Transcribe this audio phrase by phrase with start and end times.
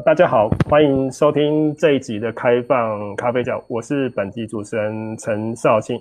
[0.00, 6.00] 大家好，欢迎收听这一集的开放咖啡角，我是本集主持人陈少庆。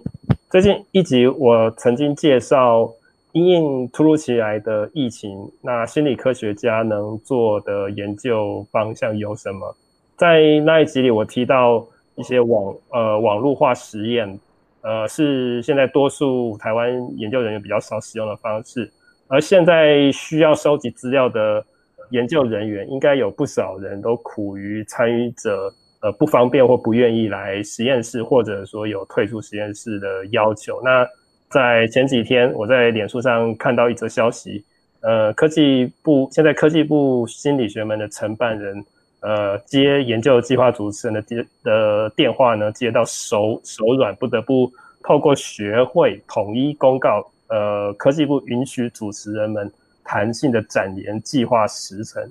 [0.50, 2.90] 最近一集我曾经介绍
[3.34, 9.76] 因应突如其来的疫情，那心理科学家能做的研究方向有什么？
[10.16, 11.86] 在那一集里，我提到
[12.16, 14.40] 一些网呃网络化实验，
[14.84, 18.90] 呃是现在多数台湾研究人员比较少使用的方式，
[19.28, 21.66] 而现在需要收集资料的。
[22.12, 30.82] 研究人员应该有不少人都苦于参与者呃不方便或不愿意来实验室，或者说有退出实验室的要求。
[30.84, 31.08] 那
[31.50, 34.64] 在前几天，我在脸书上看到一则消息，
[35.02, 38.86] 呃，科技部现在科技部心理学门的承办人，
[39.22, 44.72] 呃，接研究计划主持人的电的电话呢，接到手手软，不得不
[45.04, 49.72] 透过学会统一公告，呃，科技部允许主持人们。
[50.12, 52.22] 弹性的展延计划时程，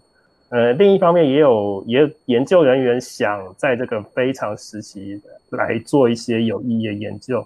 [0.51, 7.43] 呃，另一方面也有也研究人员想在这个非常时期来做一些有意义的研究，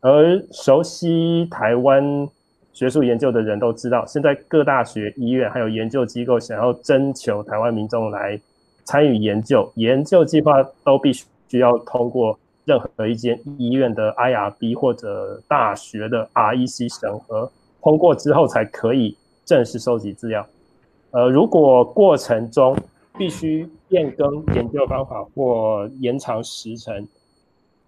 [0.00, 2.28] 而熟悉台湾
[2.72, 8.36] 学术研究的人都知道，现在各大学、医院还有研究机构想要征求台湾民众来
[8.82, 17.48] 参与研究，研究计划都必须需要通过任何一间医院的 IRB 或者大学的 REC 审核，
[17.80, 19.16] 通过之后才可以。
[19.46, 20.44] 正式收集资料，
[21.12, 22.76] 呃，如果过程中
[23.16, 27.06] 必须变更研究方法或延长时程，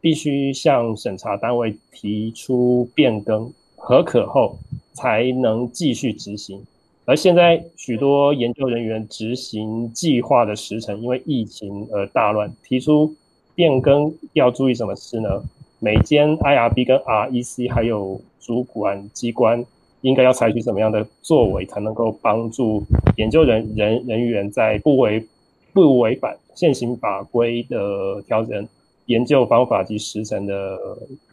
[0.00, 4.56] 必须向审查单位提出变更核可后，
[4.92, 6.64] 才能继续执行。
[7.04, 13.12] 而现在许多研究人员执行计划的时程，因为疫情而大乱，提出
[13.56, 15.42] 变更要注意什么事呢？
[15.80, 19.64] 每间 IRB 跟 REC 还有主管机关。
[20.02, 22.82] 应该要采取什么样的作为，才能够帮助
[23.16, 25.24] 研究人人人员在不违
[25.72, 28.66] 不违反现行法规的调整
[29.06, 30.78] 研究方法及时程的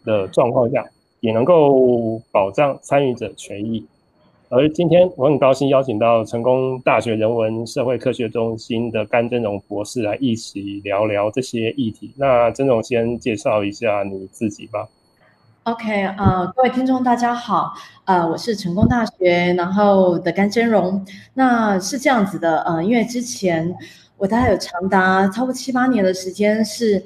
[0.03, 0.85] 的状况下，
[1.19, 3.85] 也能够保障参与者权益。
[4.49, 12.11] 而今天我很高兴邀请到成功大学人文社会科学中心的甘真荣博士来一起聊聊这些议题。
[12.15, 14.87] 那真荣先介绍一下你自己吧。
[15.65, 21.03] OK，呃，各位听众大家好，呃，我是成功大学然后的甘真荣，
[21.33, 23.75] 那是这样子的，呃，因为之前
[24.15, 27.03] 我大概有长达超过七八年的时间是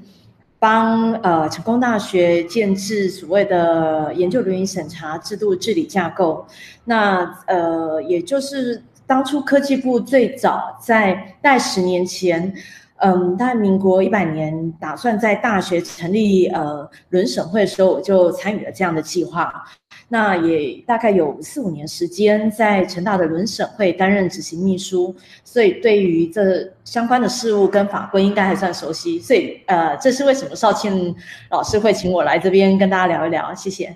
[0.59, 6.45] 帮呃成功大学建置所谓的研究伦理审查制度治理架构，
[6.83, 12.53] 那呃，也就是当初科技部最早在大概十年前。
[13.01, 19.63] 嗯，大概民国一百年，打算在大学成立呃伦审会的时候，我就参与了这样的计划。
[20.11, 29.19] 那也大概有四五年时间，在成大的伦审会担任执行秘书，所以对于这相关的事务跟法规应该还算熟悉。
[29.19, 31.15] 所以呃，这是为什么少庆
[31.51, 33.95] 老师会请我来这边跟大家聊一聊，谢谢。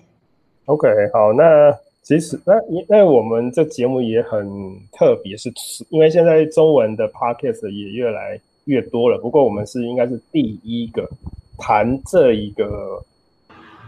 [0.65, 2.53] OK，好，那其实那
[2.87, 4.47] 那我们这节目也很
[4.91, 5.51] 特别，是
[5.89, 11.09] 因为现在中文的 Podcast 也越来越多了，不过我们是应该是第一个
[11.57, 13.03] 谈这一个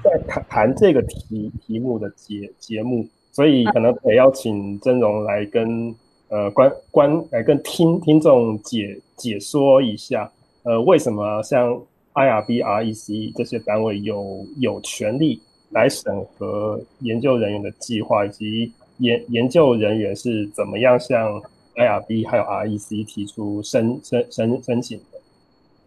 [0.03, 5.95] 在谈谈这个题题目的节节目，所以可能得邀请曾荣来跟
[6.29, 10.29] 呃观观来跟听听众解解说一下，
[10.63, 11.81] 呃为什么像
[12.13, 21.41] IRB、REC 这些单位有有权利来审核研究人员的计划，以及研研究人员是怎么样像。
[21.75, 25.05] IRB 还有 REC 提出申申申申请的。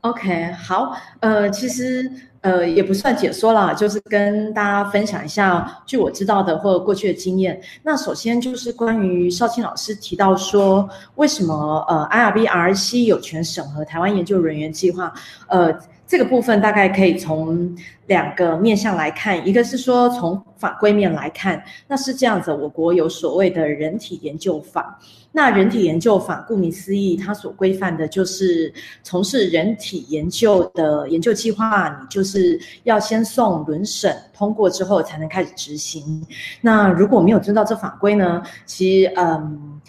[0.03, 2.09] OK，好，呃，其实
[2.41, 7.61] 呃也不算解说啦，就是跟大家分享一下，据我知道的或过去的经验。
[7.83, 15.13] 那首先就是关于少庆老师提到说，为什么呃 IRBRC 有权审核台湾研究人员计划，
[15.49, 15.79] 呃。
[16.11, 17.77] 这个部分大概可以从
[18.07, 24.99] 两个面向来看，一个是说从法规面来看，那是这样子，我国有所谓的人体研究法，
[25.33, 36.27] 那人体研究法顾名思义，它所规范的就是从事人体研究的研究计划，你就是要先送轮审通过之后才能开始执行。
[36.61, 39.81] 那如果没有遵照这法规呢，其实嗯。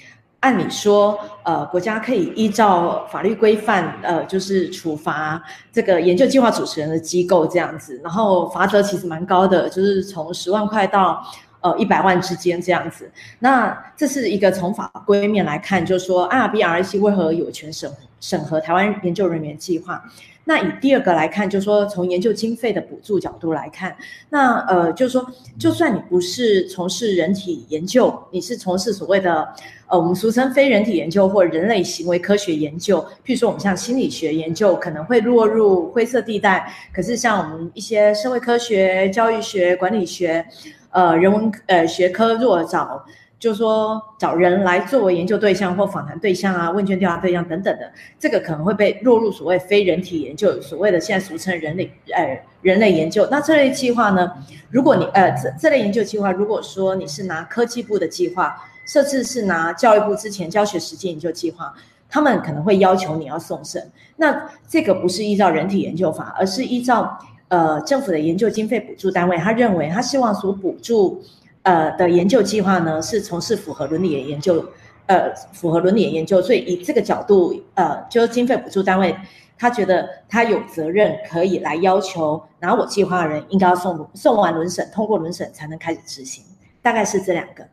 [0.42, 11.22] 按理说，呃，国家可以依照法律规范，呃，就是处罚这个研究计划主持人的机构这样子，然后罚则其实蛮高的，就是从十万块到
[11.62, 13.10] 呃一百万之间这样子。
[13.40, 20.04] 那这是一个从法规面来看，就是说，IRBRC 为何有权审审核台湾研究人员计划？
[20.46, 23.96] 那以第二个来看，就是说从研究经费的补助角度来看，
[24.30, 29.48] 那呃就是说，就算你不是从事人体研究，你是从事所谓的
[29.86, 40.44] 呃我们俗称非人体研究或人类行为科学研究，譬如说我们像心理学研究可能会落入灰色地带，可是像我们一些社会科学、教育学、管理学，
[40.92, 43.06] 呃人文呃学科若找。
[43.40, 47.90] 就说，找人来作为研究对象或访谈对象啊，问卷调查对象等等的，
[48.20, 53.26] 这个可能会被落入所谓非人体研究，所谓的现在俗称人类呃人类研究。
[53.32, 54.30] 那这类计划呢，
[54.70, 58.54] 如果你呃这这类研究计划，如果说你是拿科技部的计划，
[58.86, 61.74] 甚至是拿教育部之前教学实践研究计划，
[62.10, 63.90] 他们可能会要求你要送审。
[64.18, 67.18] 那这个不是依照人体研究法，而是依照
[67.50, 71.22] 呃政府的研究经费补助单位，他认为他希望所补助。
[71.64, 74.64] 呃的研究计划呢，是从事符合伦理的研究，
[75.08, 79.14] 呃，符合伦理的研究，所以以这个角度，呃，就是经费补助单位，
[79.58, 86.46] 他觉得他有责任可以来要求拿我计划的人应该要送送完轮审，通过轮审才能开始执行，
[86.82, 87.64] 大概是这两个。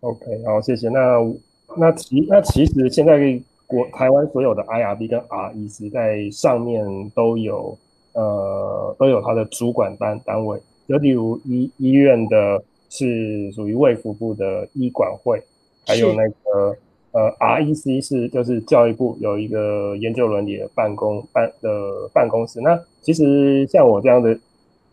[0.00, 0.90] OK，好，谢谢。
[0.90, 1.00] 那
[1.74, 3.18] 那其那其实现在
[3.66, 7.76] 国台湾所有的 IRB 跟 REC 在上面都有
[8.16, 10.58] 呃都有它的主管单单位，
[10.88, 12.60] 就例如医医院的。
[12.88, 15.42] 是属于卫福部的医管会，
[15.84, 16.74] 还有那个
[17.10, 22.60] 呃 REC 是就是教育部有一个研究伦理的办公办的办公室。
[22.60, 24.38] 那其实像我这样的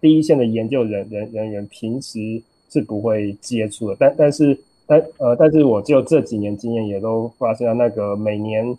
[0.02, 3.96] 第一线的研究人人人员，平时是不会接触的。
[4.00, 8.76] 但但是但呃但是我就这几年经验也都发现，那个每年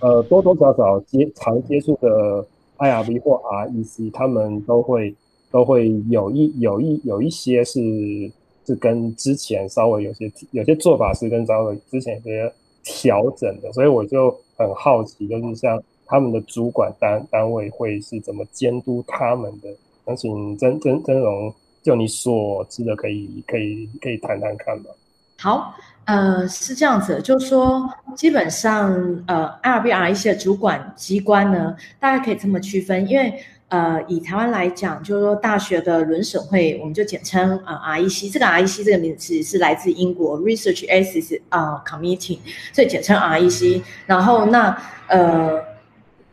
[0.00, 2.46] 呃多多少少接常接触的
[2.82, 5.14] IRB 或 REC，他们都会
[5.50, 8.30] 都会有一有一有一些是。
[8.64, 12.52] 是跟之前稍微有些有些做法是跟稍微之前有些
[12.84, 19.68] 调整的，所以我就很好奇，就是像他们的主管单单位会是怎么监督他们的？
[20.06, 21.52] 想请曾曾曾荣
[21.82, 24.84] 就你所知的可以可以可以谈谈看吗？
[25.40, 25.74] 好，
[26.04, 28.92] 呃，是这样子，就是说基本上
[29.26, 33.42] 呃，RBR 一些主管机关呢，大家可以这么区分，因为。
[33.72, 38.30] 呃，以台湾来讲，就是说大学的轮审会，我们就简称啊 REC。
[38.30, 42.38] 这个 REC 这个名词是来自英国 Research a s s i s 啊 Committee，
[42.70, 43.80] 所以简称 REC。
[44.04, 44.76] 然后那
[45.08, 45.58] 呃，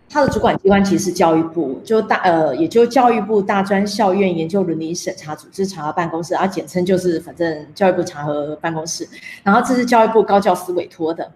[0.09, 9.07] 它的主管机关其实是教育部，就大呃，也就教育部大专校院研究伦理审查组织查核办公室，啊，简称就是反正教育部查核办公室。
[9.43, 11.31] 然后这是教育部高教司委托的。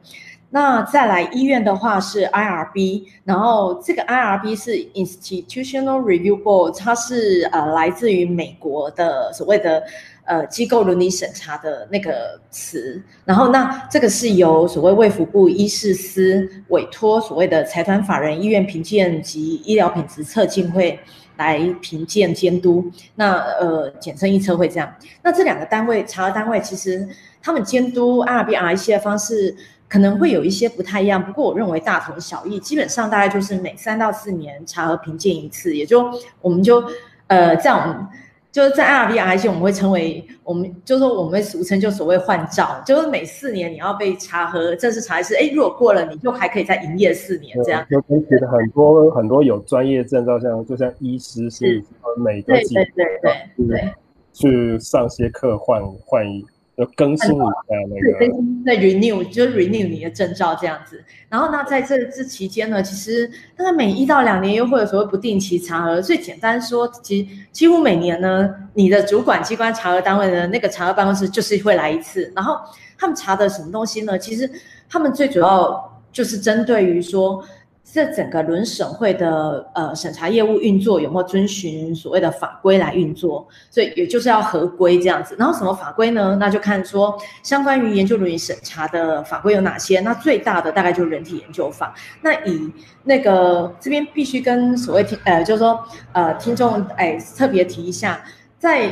[0.49, 9.83] 那再来医院的话是 IRB，然后这个 IRB 是 Institutional Review Board，它是呃来自于美国的所谓的
[10.25, 20.99] 呃机构伦理审查的那个词，然后那这个是由所谓卫福部医事司委托所谓的财团法人医院评鉴及医疗品质测进会
[21.37, 24.93] 来评鉴监督，那呃简称医测会这样。
[25.21, 27.07] 那这两个单位查核单位其实
[27.41, 29.55] 他们监督 R B R E C 的方式。
[29.89, 32.57] 可能会有一些不太一样，不过我认为大同小异。
[32.57, 36.09] 基本上大概就是每三到四年查核评鉴一次，也就
[36.41, 36.83] 我们就
[37.27, 38.07] 呃在我们
[38.53, 47.83] 就是在 IRB REC 我们会称为我们就是说我们俗称就所谓换照，就是每四年你要被查核正式查一次，哎，如果过了你就还可以再营业四年这样。
[47.89, 51.83] 就跟其实很多很多有专业证照，像就像医师是
[52.15, 53.93] 每个季对对对对对
[54.31, 56.45] 去上些课换换一。
[56.75, 57.45] 要更新一下
[57.89, 61.03] 那个，对，更新在 renew，就是 renew 你的证照这样子。
[61.29, 66.01] 然后那在这这期间呢，其实大概每一到两年又会有所谓不定期查核。
[66.01, 72.31] 最简单说，其实几乎每年呢，你的主管机关查核单位的那个查核办公室就是会来一次。
[72.35, 72.57] 然后
[72.97, 74.17] 他们查的什么东西呢？
[74.17, 74.49] 其实
[74.89, 77.43] 他们最主要就是针对于说。
[77.85, 83.47] 这整个轮审会的呃审查业务运作有没有遵循所谓的法规来运作？
[83.69, 85.35] 所以也就是要合规这样子。
[85.37, 86.35] 然后什么法规呢？
[86.39, 89.99] 那就看说相关于研究伦理审查的法规有哪些。
[89.99, 91.93] 那最大的大概就是人体研究法。
[92.21, 92.71] 那以
[93.03, 95.79] 那个这边必须跟所谓听呃，就是说
[96.13, 98.23] 呃听众哎特别提一下，
[98.57, 98.89] 在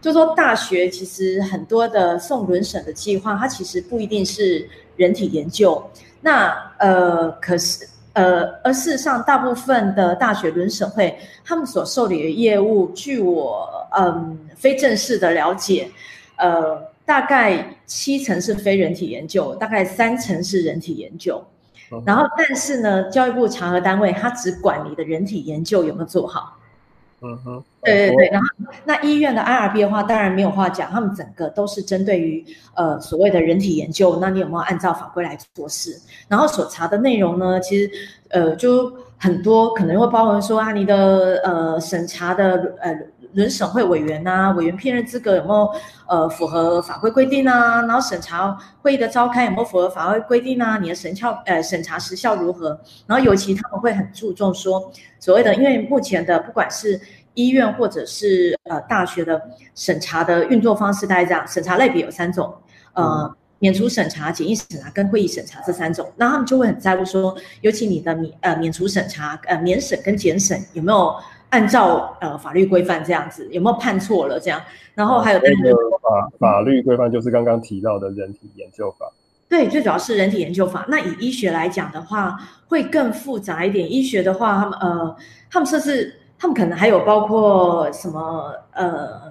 [0.00, 5.82] 就是说大学其实很多的送轮审的计划，它其实不一定是人体研究。
[6.20, 7.88] 那呃可是。
[8.14, 13.68] 呃，而事实上，大部分的大学轮审会，他们所受理的业务，据我
[13.98, 15.88] 嗯非正式的了解，
[16.36, 21.44] 呃，大概七成是非人体研究，大概三成是人体研究。
[21.92, 26.56] 嗯、然后，但是呢，教育部查核单位他只管你的人体研究有没有做好。
[27.24, 28.28] 嗯哼，对对对。
[28.28, 28.46] 然后
[28.84, 34.18] 那医院的 IRB 的话，当然没有话讲，他们整个都是针对于呃所谓的人体研究。
[34.20, 35.98] 那你有没有按照法规来做事？
[36.28, 37.90] 然后所查的内容呢，其实
[38.28, 42.94] 呃就很多，可能会包含说啊，你的呃审查的呃。
[43.34, 45.70] 轮审会委员呐、啊，委员聘任资格有没有
[46.06, 47.82] 呃符合法规规定啊？
[47.82, 50.78] 然后审查会议的召开有没有符合法规规定啊？
[50.78, 52.78] 你的审效呃审查时效如何？
[53.06, 57.00] 然后尤其他们会很注重说所谓的，因为目前的不管是
[57.34, 59.40] 医院或者是呃大学的
[59.74, 62.54] 审查的运作方式，大概这样，审查类别有三种，
[62.92, 71.16] 呃免除审查、简易审查跟会议审查这三种，那他们就会很在乎说，尤其你的免呃免除审查呃免审跟简审有没有？
[71.54, 74.60] 按照呃法律规范这样子，有没有判错了这样？
[74.92, 79.06] 然后还有那个法法律规范就是刚刚提到的人体研究法。
[79.48, 80.84] 对，最主要是人体研究法。
[80.88, 83.92] 那以医学来讲的话，会更复杂一点。
[83.92, 85.16] 医学的话，他们呃，
[85.48, 89.23] 他们设置，他们可能还有包括什么呃。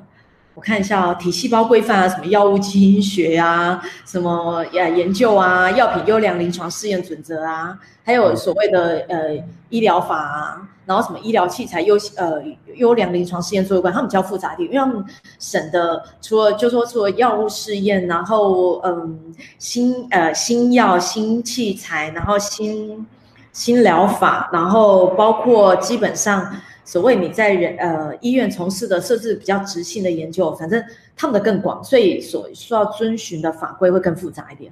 [0.56, 12.40] 我看一下哦，体细胞规范啊，什么药物基因学啊，什么呀研究啊，药品优良临床试验准则啊，还有所谓的呃医疗法啊，然后什么医疗器材优呃
[12.76, 15.04] 优良临床试验作业官，他们比较复杂一点，因为他们
[15.40, 23.08] 审的除了就说除了药物试验，然后嗯新呃新药新器材，然后新
[23.52, 26.56] 新疗法，然后包括基本上。
[26.86, 30.84] 所谓你在人呃医院从事的设置比较直性的研究，反正
[31.16, 34.72] 他们的更广，所以所需要遵循的法规会更复杂一点。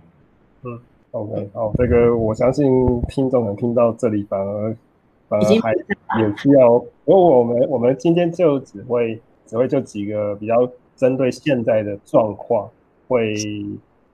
[0.63, 0.77] 嗯
[1.11, 4.75] ，OK，好，这个我相信听众能听到这里反而
[5.29, 6.75] 反而还也需要，
[7.05, 12.69] 因为我们我们今天就只会只会就几个比较针对现在的状况，
[13.07, 13.33] 会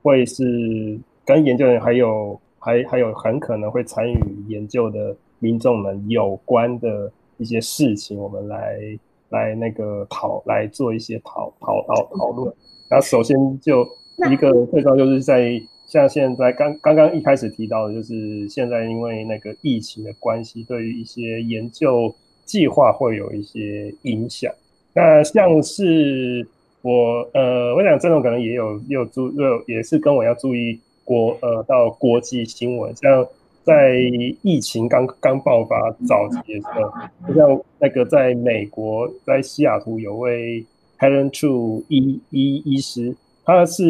[0.03, 7.11] 会是跟研究人员还有还还有很可能会参与研究的民众们有关的。
[7.37, 8.79] 一些事情，我们来
[9.29, 12.53] 来那个讨来做一些讨讨讨讨论。
[12.89, 13.87] 然后首先就
[14.29, 22.13] 一个最重要就是在像现在刚刚刚一开始提到的，就是现在因为那个疫情的关系，对于一些研究
[22.45, 24.51] 计划会有一些影响。
[24.93, 26.47] 那像是
[26.81, 33.27] 我呃，我想郑总可能也有也有注有也是跟我要注意国呃到国际新闻像。
[33.67, 33.99] 在
[34.43, 36.89] 疫情刚刚爆发早期的时候，
[37.27, 40.65] 就像那个在美国，在西雅图有位
[40.97, 43.83] Helen Chu 医医医师，他是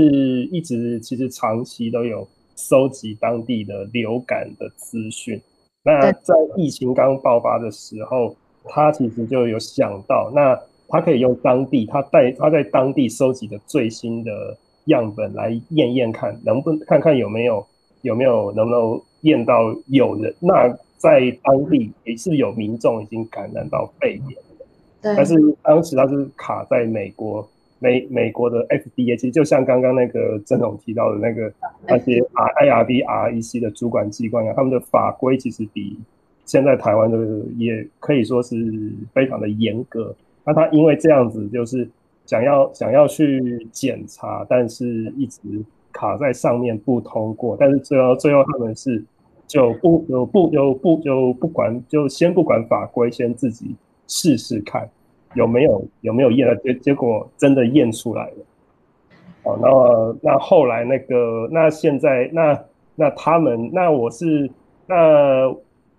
[0.52, 5.40] 一直其实长期都有收集当地的流感的资讯。
[5.84, 17.64] 那在疫情刚爆发的时候，他其实就有想到，那他可以用当地他带他在当地收集的最新的样本来验验看，能不能看看有没有
[18.02, 19.00] 有没有能不能。
[19.28, 20.68] 验到有人，那
[20.98, 24.66] 在当地也是有民众已经感染到肺炎了，
[25.02, 25.16] 对。
[25.16, 27.48] 但是当时他是卡在美国，
[27.80, 31.54] 美美国的 FDA，其实就像刚刚那个郑总提到的那个
[31.88, 35.98] 那些 IRB、REC 的主管机关啊，他们的法规其实比
[36.46, 37.18] 现在台湾的
[37.58, 38.56] 也可以说是
[39.14, 40.14] 非常的严格。
[40.44, 41.88] 那他因为这样子，就是
[42.26, 45.40] 想要想要去检查，但是一直。
[45.94, 49.04] 卡在上面不通过，但是最后最后他们是
[49.48, 53.74] 就不就不就不就不管就先不管法规，先自己
[54.08, 54.88] 试试看
[55.34, 58.36] 有没有有没有验了结结果真的验出来了。
[59.44, 62.64] 好，那那后来那个那现在那
[62.96, 64.50] 那他们那我是
[64.86, 65.56] 那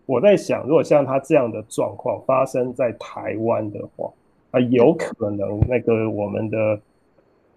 [0.06, 4.12] 我在想，如果像他这样的状况发生在台湾的话，
[4.50, 6.80] 啊，有可能那个我们的。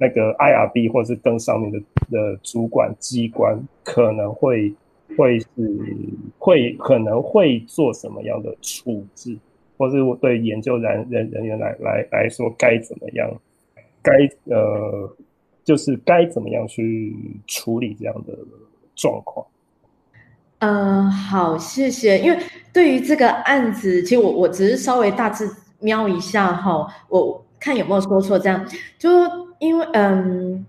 [0.03, 1.79] 那个 IRB 或是更上面的
[2.09, 4.73] 的主管机关可能会
[5.17, 5.47] 会是
[6.37, 9.37] 会可能会做什么样的处置，
[9.77, 13.29] 或是我对研究人人人员来来来说该怎么样，
[14.01, 14.13] 该
[14.45, 15.09] 呃
[15.63, 17.15] 就是该怎么样去
[17.47, 18.37] 处理这样的
[18.95, 19.45] 状况。
[20.59, 22.19] 呃，好，谢谢。
[22.19, 22.39] 因为
[22.71, 25.49] 对于这个案子，其实我我只是稍微大致
[25.79, 29.09] 瞄一下哈，我看有没有说错，这样就。
[29.61, 30.65] 因为嗯，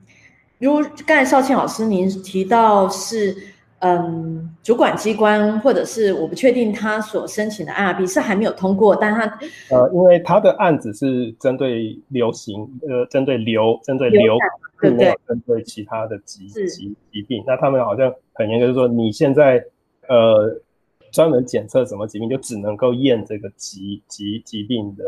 [0.58, 0.74] 如
[1.06, 3.34] 刚才少庆老师您提到是
[3.82, 9.26] 嗯，主管机关或者是我不确定他所申请的 IRB 是还没有通过，但他
[9.70, 14.48] 呃，因为他的案子是针对流行呃，针对流针对流感，
[14.80, 17.42] 对对针对其他的疾疾疾病。
[17.46, 19.64] 那他们好像很严格，就是说你现在
[20.08, 20.60] 呃
[21.10, 25.04] 专门检测什么疾病，就只能够验这个疾疾疾病的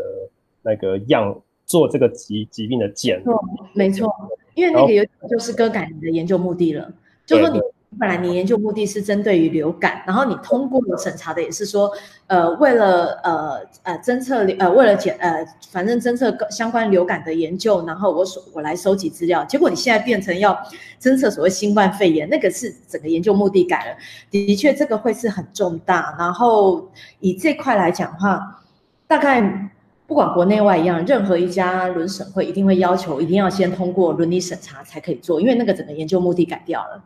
[0.61, 1.35] 那个样。
[1.67, 3.31] 做这个疾疾病的检测，
[3.73, 4.07] 没错，
[4.53, 6.93] 因为那个有就是更改你的研究目的了。
[7.25, 7.59] 就是说你
[7.99, 11.91] 本来你研究目的是针对于流感，然后你通过了审查的也是说，
[12.27, 20.57] 呃，为了呃呃侦测呃为了检呃反正侦测相关流感的研究，然后我所我来收集资料，结果你现在变成要
[20.99, 23.97] 侦测所谓新冠肺炎，那个是整个研究目的改了，
[24.29, 26.15] 的确这个会是很重大。
[26.19, 28.63] 然后以这块来讲的话，
[29.07, 29.71] 大概
[30.07, 37.01] 不管国内外一样，任何一家轮审会一定会要求一定要先通过伦理审查才可以做，因为那个整个研究目的改掉了。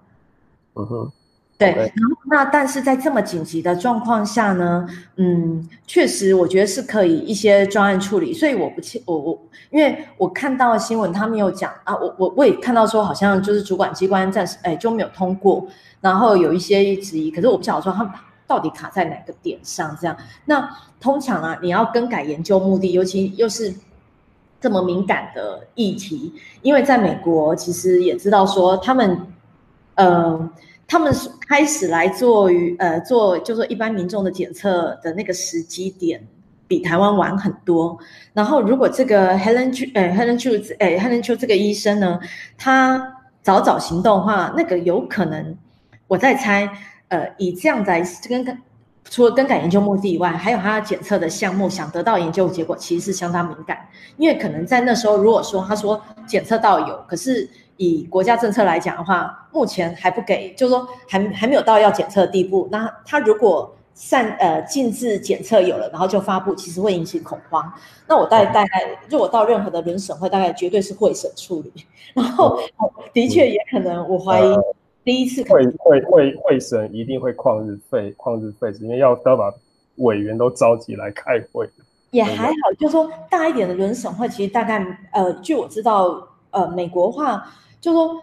[0.79, 1.12] 嗯哼，
[1.57, 15.67] 对，然后那但是在这么紧急的状况下呢，嗯，确实我觉得是可以一些专案处理，所以我不切我我，因为我看到新闻他们有讲啊，我我我也看到说好像就是主管机关暂时哎就没有通过，
[16.00, 18.13] 然后有一些质疑，可是我不晓得说他们
[18.48, 20.15] 到底卡在哪个点上这样。
[20.45, 20.69] 那
[21.01, 23.75] 通常啊，你要更改研究目的，尤其又是
[24.62, 29.27] 这么敏感的议题，因为在美国其实也知道说他们。
[29.95, 30.50] 呃，
[30.89, 31.13] 他们
[31.48, 36.19] 开始来做于呃做，就说一般民众的检测的那个时机点
[36.67, 37.96] 比台湾晚很多。
[38.34, 42.19] 然后，如果这个 Helen Chu 呃 Helen Chu 呃 Helen Chu 这个医生呢，
[42.58, 45.55] 他早早行动的话，那个有可能，
[46.08, 46.67] 我在猜，
[47.10, 48.58] 呃，以这样来跟
[49.12, 53.77] 除了更改研究目的以外，还有他检测的项目想得到研究结果，其实是相当敏感，
[54.17, 57.48] 因为可能在那时候，如果说他说检测到有，可是。
[57.79, 62.67] 以国家政策来讲的话，目前还不给，就是说还还没有到要检测的地步。
[62.69, 67.71] 那他如果擅呃禁止检测有了，然后就发布，其实会引起恐慌。
[68.05, 71.71] 那我大概大概，如果到任何的轮审会，大概绝对是会审处理。
[72.13, 72.59] 然后
[73.13, 74.53] 的确也可能，我怀疑
[75.05, 79.50] 第一次会会会会审一定会旷日费旷日费时，因为要要把
[79.95, 81.65] 委员都召集来开会。
[82.12, 87.50] 也还好，就是说大一点的轮审会，其实大概呃，据我知道，呃，美国话。
[87.81, 88.21] 就说，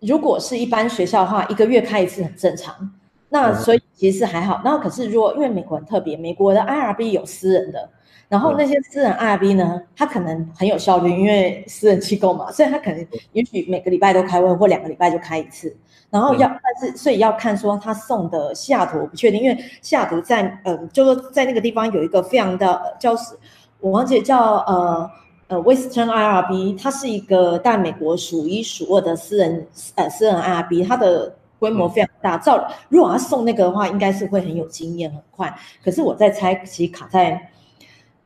[0.00, 2.92] 如果是一般学校的话，一个月开一次很正常。
[3.28, 4.60] 那所以其实还好。
[4.62, 7.88] 那可是如果因为美国很特别，美国的 IRB 有私人的，
[8.28, 15.74] 然后那些私人 IRB 呢，它可能很有效率，因为私人机构嘛，所以它可能也许每个礼拜都开会，或两个礼拜就开一次。
[16.10, 23.34] 然后要，但是所以要看说他送的西雅图我不确定，因为西雅图在嗯，就说在那个地方有一个非常的叫是，
[23.80, 25.10] 我忘记叫呃。
[25.52, 29.66] 呃，Western IRB 它是一个在美国数一数二的私人
[29.96, 32.38] 呃私人 IRB，它的规模非常大。
[32.38, 35.54] 照如果要送那个的话，应该是会很有经验，很快。
[35.84, 37.50] 可是我在猜，其实卡在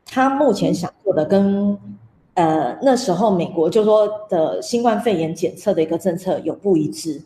[0.05, 1.77] 他目前想做的跟
[2.35, 7.21] 呃那时候美国就说的新冠肺炎检测的一个政策有不一致。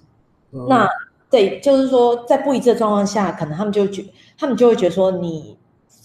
[0.51, 0.89] 嗯、那
[1.29, 4.03] 对，就是说在不一致的状况下，可能他们就觉
[4.35, 5.55] 他们就会觉得说你。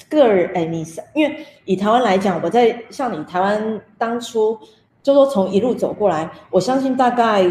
[0.09, 4.59] 个人哎，你是因为以台湾来讲，我在像你台湾当初
[5.03, 7.45] 就说从一路走过来，我相信大概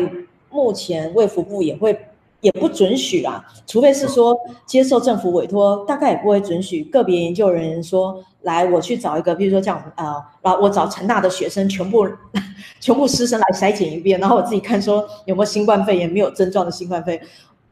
[0.49, 1.97] 目前卫福部也会
[2.41, 12.07] 也不准许啦，除非是说接受政府委托，大概也不会准许个别研究人员说来我去找一个，比如说像呃，然后我找成大的学生全部
[12.79, 17.21] 全部师生来筛检一遍，然后我自己看说有没有新冠肺炎，没有症状的新冠肺炎。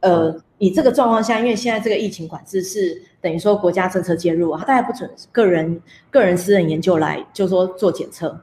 [0.04, 8.38] 呃，以这个状况下，因为现在这个疫情管制是等于说国家政策介入，他大概不准个人、个人私人研究来，就说做检测。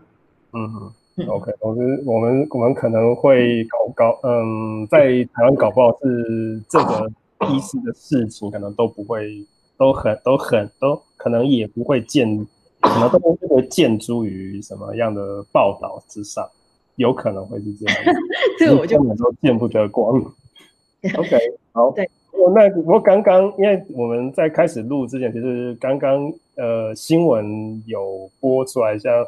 [0.54, 7.12] 嗯哼嗯，OK，我们我们我们可能会搞搞，嗯，在台湾搞不好是这个
[7.54, 9.46] 医师的事情，可能都不会，
[9.78, 12.26] 都很都很都可能也不会见，
[12.80, 16.50] 可能都不会见诸于什么样的报道之上，
[16.96, 17.96] 有可能会是这样，
[18.58, 18.98] 这个我就
[19.44, 20.20] 见不得光。
[21.18, 21.38] OK，
[21.72, 21.92] 好。
[21.92, 29.26] 对，我那我刚刚，因为我们在开始录之前，其实刚刚呃新闻有播出来，像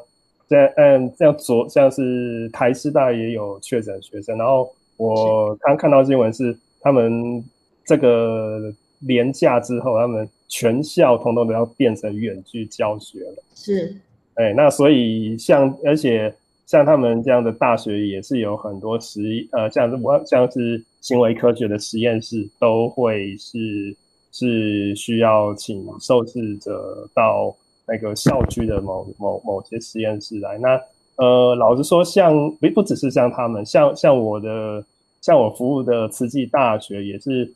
[0.47, 7.43] 在嗯像昨像是台师大也有确诊学生，然后我刚看到新闻是他们
[7.86, 13.43] 这个连假之后，他们全校通通都要变成远距教学了。
[13.55, 13.95] 是，
[14.36, 16.33] 哎，那所以像而且。
[16.73, 23.95] 像他们这样的大学也是有很多实呃，像是我像是行为科学的实验室，都会是
[24.31, 27.55] 是需要请受试者到
[27.86, 30.57] 那个校区的某某某些实验室来。
[30.57, 30.81] 那
[31.17, 34.83] 呃，老实说，像不不只是像他们，像像我的
[35.21, 37.53] 像我服务的慈济大学也是，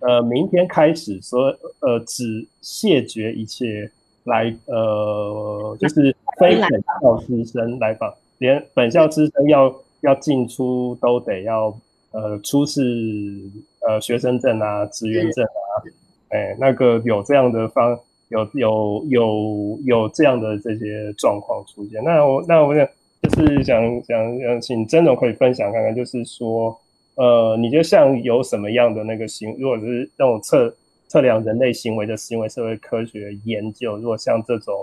[0.00, 3.90] 呃，明天开始说呃，只谢绝一切
[4.24, 8.12] 来呃，就是非本校师生来访。
[8.38, 11.76] 连本校师生要要进出都得要
[12.12, 12.80] 呃出示
[13.86, 15.82] 呃学生证啊、职员证啊，
[16.30, 17.98] 哎，那个有这样的方
[18.28, 22.02] 有有有有这样的这些状况出现。
[22.04, 22.86] 那我那我想
[23.22, 26.78] 就是想想想请曾总可以分享看看，就是说
[27.16, 30.72] 呃，你觉得像有什么样的那个行，如果是那种测
[31.08, 34.74] 测量人类行为的行为社会科学研究，如果像这种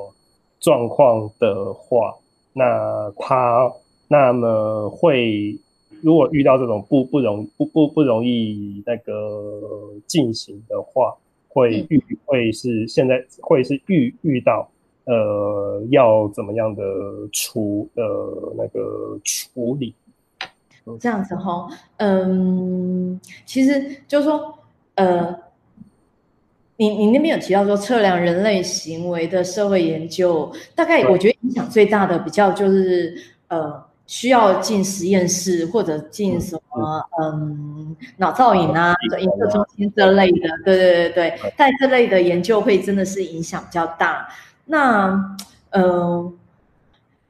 [0.59, 2.13] 状况的话，
[2.57, 3.69] 那他
[4.07, 5.59] 那么会，
[6.01, 9.61] 如果遇到这种不不容不不不容易那个
[10.07, 11.13] 进行的话，
[11.49, 14.69] 会遇会是现在会是遇遇到
[15.03, 16.81] 呃要怎么样的
[17.33, 19.93] 处呃那个处理？
[20.99, 24.57] 这样子哈，嗯，其实就是说
[24.95, 25.44] 呃。
[26.77, 33.15] 你你那边有提到说测量人类行为的社会研究，大概我觉得影响最大的比较就是
[33.47, 44.27] 呃需要进实验室或者进什么嗯脑造影啊、影像中心这类的，对对对对，在这类的研究会真的是影响比较大。
[44.65, 45.37] 那
[45.69, 45.83] 嗯。
[45.83, 46.33] 呃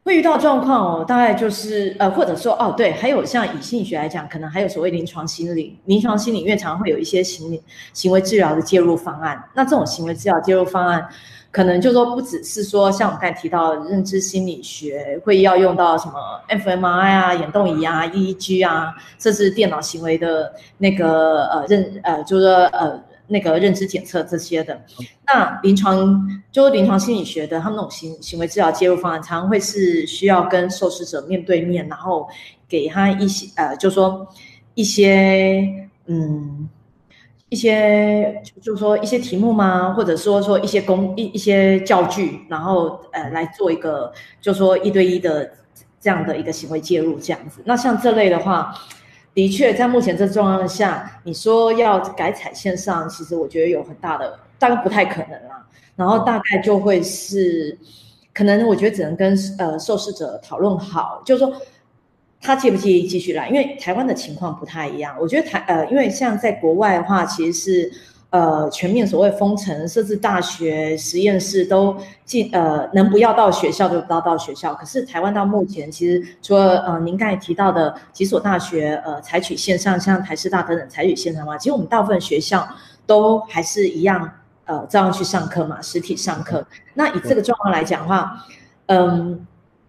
[0.05, 7.59] 会遇到状况哦，大概就是呃，或者说哦，对，还有像以心理学来讲，可能还有所谓临床心理，临床心理院常常会有一些行为
[7.91, 9.43] 行为治疗的介入方案。
[9.55, 11.03] 那这种行为治疗介入方案，
[11.49, 16.13] 可能就说不只是说像我们刚才提到的认知心理学会要用到什么
[16.49, 23.01] fMRI 啊、眼动仪啊、EEG 啊，甚至电脑行为的那个呃认呃，就是说呃。
[23.27, 24.79] 那个认知检测这些的，
[25.25, 32.27] 那临床就是临床心理学的，他们那种行行为治疗介入方案，常常会是需要跟受试者面对面，然后
[32.67, 34.27] 给他一些呃，就说
[34.75, 35.67] 一些
[36.05, 36.69] 嗯
[37.49, 39.93] 一些就是说一些题目吗？
[39.93, 45.51] 或者说说一些工一一些教具，然后呃来做一个就说一对一的
[45.99, 47.61] 这样的一个行为介入这样子。
[47.65, 48.73] 那像这类的话。
[49.36, 55.67] 的确，在目前这状况下，你说要改采线上，其实我觉得有很大的，大概不太可能啦。
[55.95, 57.78] 然后大概就会是，
[58.34, 61.54] 可能我觉得只能跟呃受试者讨论好，就是说
[62.41, 65.15] 他介不介意继续来，因为台湾的情况不太一样。
[65.19, 67.91] 我觉得台呃，因为像在国外的话，其实是。
[68.36, 71.95] 呃，全面所谓封城，甚至大学实验室都
[72.26, 74.74] 进，呃，能不要到学校就不要到学校。
[74.74, 82.67] 可是台湾到目前，其实除了呃您刚才提到的几所大学，呃，采取线上，像台师大等等采取线上嘛，其实我们大部分学校
[83.08, 84.30] 都还是一样，
[84.65, 86.67] 呃，照样去上课嘛，实体上课。
[86.93, 88.36] 那以这个状况来讲的话，
[88.88, 89.48] 嗯，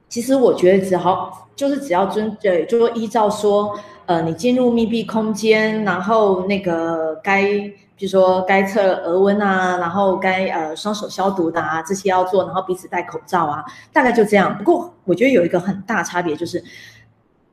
[0.08, 7.72] 其实我觉得只好就是只要遵，对，就说依照说，呃，你进入密闭空间，然后那个该。
[7.96, 14.56] 比如说该测额温啊，然后该呃双手消毒的啊，这些要做，然后彼此戴口罩啊，大概就这样。
[14.58, 16.62] 不过我觉得有一个很大差别就是，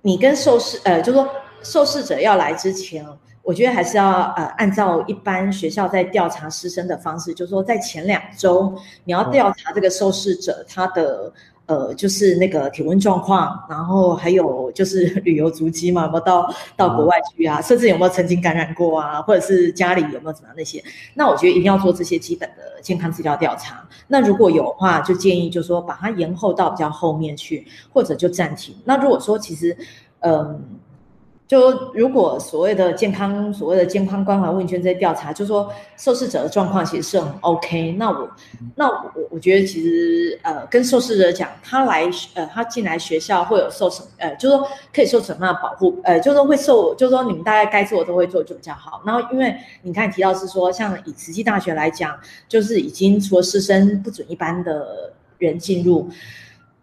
[0.01, 1.29] 你跟受试呃，就是说
[1.61, 3.05] 受试者要来之前，
[3.41, 8.75] 我觉得还是要呃按照一般学校在调查师生的方式，就是说在前两周
[9.05, 11.31] 你要调查这个受试者他的。
[11.73, 17.59] 呃，就是那个体温状况，然后还有就是 旅游足迹嘛，有没有到到国外去啊？
[17.59, 19.19] 甚至有没有曾经感染过啊？
[19.23, 20.83] 或者是家里有没有怎么样那些？
[21.15, 23.83] 那我觉得一定要做这些基本的健康资料调查。
[24.07, 28.75] 那如果有的话，就建议就是说把它延后到比较后面去，或者就暂停。
[28.85, 29.75] 那如果说其实，
[30.19, 30.59] 嗯、呃。
[31.53, 37.91] 就如果所谓的健康，所谓的健康关怀问卷这些调查，就说受试者的状况其实是很 OK。
[37.91, 38.27] 那我，
[38.75, 49.03] 那我我觉得其实呃，跟受试者讲，他来呃，他进来学校会有受什么呃，就说可以受什么样的保护呃，就说会受，就说你们大概该做的都会做就比较好。
[49.05, 56.09] 然后因为你看提到是说，像以慈济大学来讲，就是已经除了师生不准一般的人进入，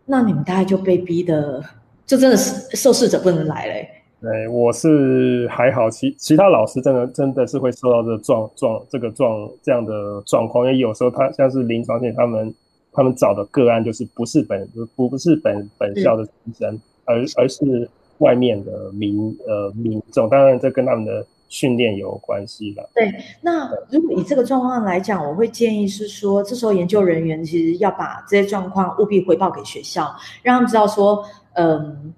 [0.06, 1.60] 那你们大概就被逼的，
[2.06, 3.96] 就真的是受试者不能来嘞。
[4.22, 12.54] 对，我是还好，其其他老师真的真的是会受到这状状这个状这样的状况，因为有时候他像是临床线，他们
[12.92, 22.90] 他们找的个案就是不是本不不是本本校的医生，而而是外面的民呃民众，当然这跟他们的训练有关系了。
[22.94, 32.12] 对，那如果以这个状况来讲，我会建议是说，这时候研究人员其实要把这些状况务必回报给学校，让他们知道说，嗯。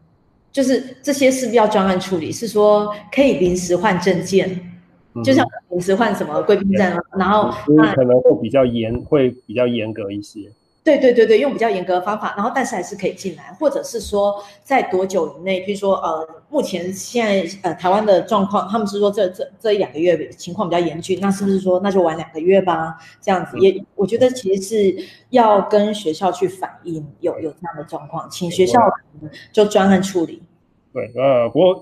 [0.53, 2.31] 就是这些是不是要专案处理？
[2.31, 4.49] 是说可以临时换证件，
[5.15, 7.51] 嗯、就像临时换什么贵宾证，然后
[7.95, 10.51] 可能会比较严，会比较严格一些。
[10.85, 15.65] 对对对对，用比较严格的方法，然后但是还是可以进来，或者是说在多久以内？
[15.65, 22.97] 譬如说呃，目前现在呃台湾的状况，他们是说这这这一两个月情况比较严峻，那是不是说那就晚两个月吧？
[23.21, 24.97] 这样子也，我觉得其实是
[25.31, 28.81] 要跟学校去反映有有这样的状况，请学校
[29.53, 30.43] 就专案处理。
[30.93, 31.75] 对，呃，不过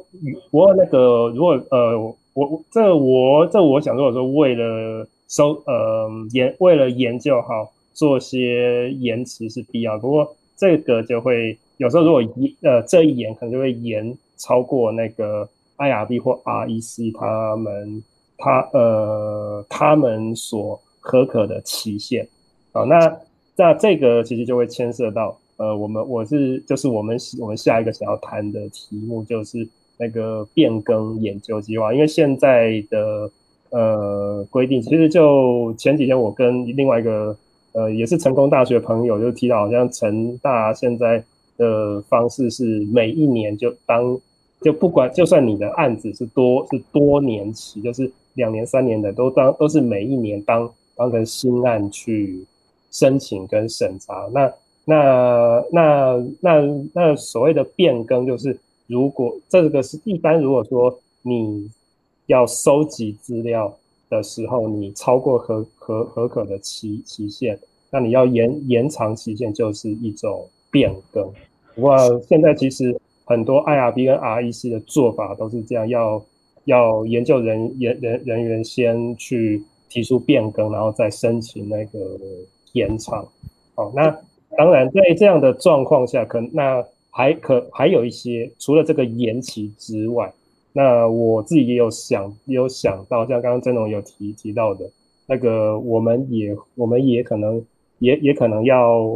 [0.51, 1.99] 不过那个如果呃
[2.35, 7.73] 我这我这我想说，说为了收呃研为了研究好。
[7.93, 15.49] 做些延迟是必要，不过这个就会有时候如果延呃这一延可能就会延超过那个
[15.79, 18.03] IRB 或 REC 他们
[18.37, 22.27] 他呃他们所核可的期限。
[22.73, 23.19] 好，那
[23.57, 29.67] 那这个其实就会牵涉到呃我们我是就是我们我们下一个想要谈的题目就是
[29.99, 33.31] 那个变更研究计划，因为现在的
[33.71, 37.37] 呃规定其实就前几天我跟另外一个
[37.73, 41.23] 呃也是成功大学朋友就提到，好像成大现在。
[41.61, 44.19] 的方式是每一年就当
[44.63, 52.43] 就不管就算你的案子是多是多年期，就是两年三年的都当都是每一年当当成新案去
[52.91, 54.27] 申请跟审查。
[54.33, 54.51] 那
[54.87, 61.71] 那那那那所谓的变更，就是如果这个是一般，如果说你
[62.25, 63.77] 要收集资料
[64.11, 67.59] 的时候，你超过合合合可的期期限，
[67.91, 71.27] 那你要延延长期限，就是一种变更。
[71.77, 76.23] 不过现在其实很多 IRB 跟 REC 的做法都是这样，要
[76.65, 81.99] 要研究人人人人员先去提出变更，然后再申请那个
[82.73, 83.27] 延长。
[83.75, 84.15] 好，那
[84.59, 90.33] 当然在这样的状况下，可那还可还有一些除了这个延期之外，
[90.73, 94.91] 那我自己也有想也有想到，像刚刚曾总有提提到的
[95.27, 97.65] 那个，我们也我们也可能
[97.99, 99.07] 也也可能要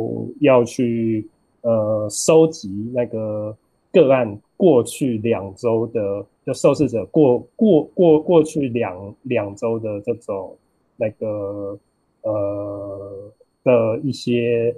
[0.41, 1.29] 要去。
[1.67, 3.57] 呃，收集那个
[3.91, 10.55] 个案过去两周的，就受试者过过过过去两两周的这种
[10.99, 11.79] 那个
[12.21, 14.77] 呃的一些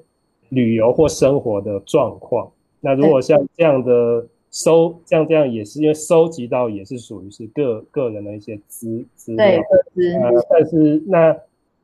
[0.51, 2.49] 旅游或生活的状况。
[2.79, 4.25] 那如果像这样的
[4.65, 9.63] 收，像这样也是因为收集到也是属于是个个人的一些资资料，
[9.95, 11.37] 对，呃，但是那。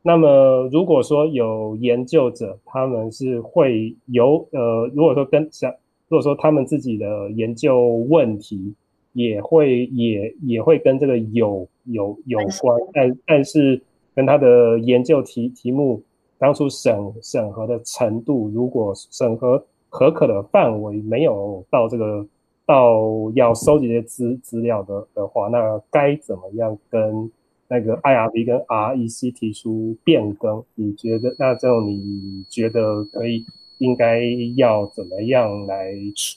[0.04, 5.70] 那么，如果说有研究者，他们是会有呃，如果说跟像，
[6.08, 8.74] 如果说他们自己的研究问题
[9.12, 13.80] 也会也也会跟这个有有有关，但但是
[14.12, 16.02] 跟他的研究题题目
[16.36, 22.26] 当初审审核的程度，如果审核可可的范围没有到这个
[22.66, 23.00] 到
[23.34, 27.30] 要收集这些资资料的的话，那该怎么样跟？
[27.68, 33.46] 那个 IRB 跟 REC 提出变更，你觉得那这种你觉得可以
[33.78, 34.20] 应该
[34.58, 35.86] 要怎么样来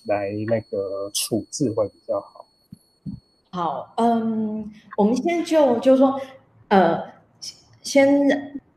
[0.06, 2.46] 来那个处置会比较好？
[3.52, 6.18] 好，嗯，我们先就就是说，
[6.70, 7.04] 呃，
[7.82, 8.08] 先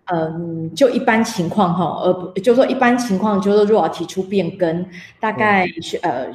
[0.06, 4.84] 嗯，就一般情况哈，呃，不，就是说一般情况，就是如果要提出变更，
[5.20, 6.26] 大概是呃。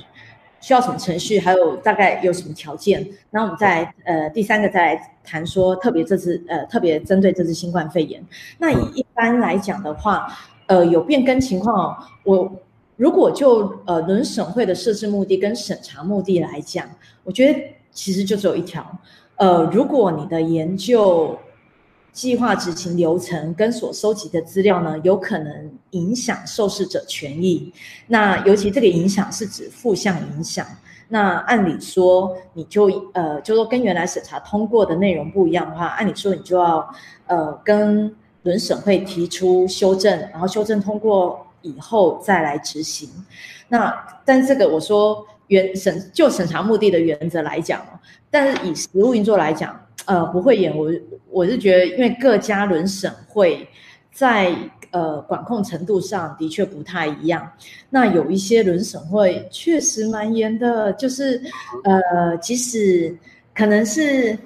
[0.63, 1.38] 需要什么程序？
[1.38, 3.06] 还有大概有什么条件？
[3.32, 8.26] 那我们再呃第三个再来谈说，特别这次呃特别针对这次新冠肺炎。
[8.58, 10.26] 那以一般来讲的话，
[10.67, 12.49] 呃有变更情况，我
[12.95, 16.89] 如果就呃轮审会的设置目的跟审查目的来讲，
[17.26, 17.60] 我觉得
[17.91, 18.86] 其实就只有一条，
[19.36, 21.38] 呃如果你的研究。
[22.13, 27.73] 计划执行流程跟所收集的资料呢，有可能影响受试者权益。
[28.08, 30.65] 那尤其这个影响是指负向影响。
[31.10, 36.88] 那按理说，你就呃，就说跟原来审查通过的内容不一样的话，按理说你就要
[37.26, 43.10] 呃跟轮审会提出修正，然后修正通过以后再来执行。
[43.67, 43.91] 那
[44.23, 47.82] 但这个我说原审就审查目的的原则来讲，
[48.30, 49.80] 但是以实务运作来讲。
[50.06, 50.91] 呃，不会演，我
[51.29, 53.67] 我是觉得，因为各家轮审会
[54.12, 54.53] 在
[54.91, 57.49] 呃管控程度上的确不太一样。
[57.89, 61.41] 那有一些轮审会确实蛮严的，就是
[61.84, 63.15] 呃，即使
[63.56, 64.38] 可能是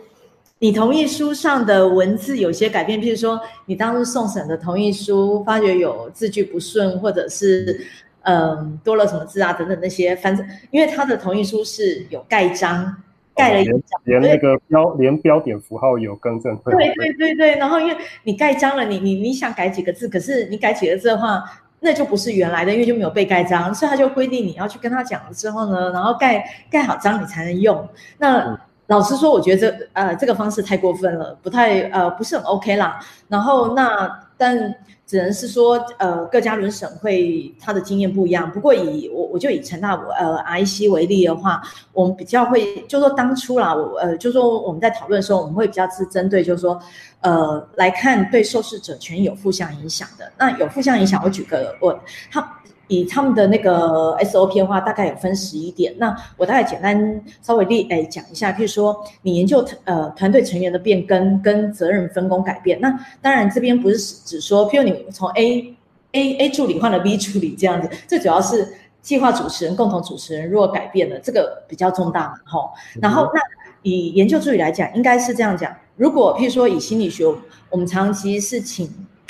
[0.60, 7.86] 你同意书上的文字有些改变，譬如说你当时送审的同意书发觉有字句不顺，或者是
[8.22, 12.96] 嗯、多了什么字啊等等那些，反正因为他的同意书是有盖章。
[13.38, 16.58] 盖了一章，连那个标连标点符号有更正。
[16.66, 21.44] 对对对对，然后因为你盖章了，你你你想改几个字，可是你改几个字的话，
[21.80, 27.88] 那就不是原来的，因为就没有被盖章，所以他就规定你要去跟他讲了之后呢，然后盖盖好章你才能用。
[28.18, 33.00] 那、嗯、老实说，我觉得这呃这个方式太过分了，不太呃不是很 OK 啦。
[33.28, 34.76] 然后那但。
[35.08, 38.52] 只能是说，呃，各家轮审会他的经验不一样。
[38.52, 41.62] 不过以我我就以陈大呃 I C 为例的话，
[41.94, 46.78] 我们比较会就说当初啦，我呃就说我们在讨论的时候，我们会比较是针对就是说，
[47.22, 50.30] 呃来看对受试者权益有负向影响的。
[50.38, 51.98] 那有负向影响，我举个我
[52.30, 52.57] 他。
[52.88, 55.94] 以他们的那个 SOP 的话，大概有分十一点。
[55.98, 62.80] 那我大概简单稍微例诶讲一下，譬如说你研究呃团队成员的变更跟责任分工改变。
[62.80, 62.90] 那
[63.22, 65.76] 当然这边不是只说，譬如你从 A
[66.14, 68.68] A A 助理换了 B 助理这样子，这主要是
[69.02, 72.70] 计划主持人、共同主持人如果改变了，这个比较重大嘛，吼。
[73.02, 73.42] 然后那
[73.82, 77.26] 以研究助理来讲，应该是这样讲：如果譬如说以心理学，
[77.70, 78.90] 我们长期是请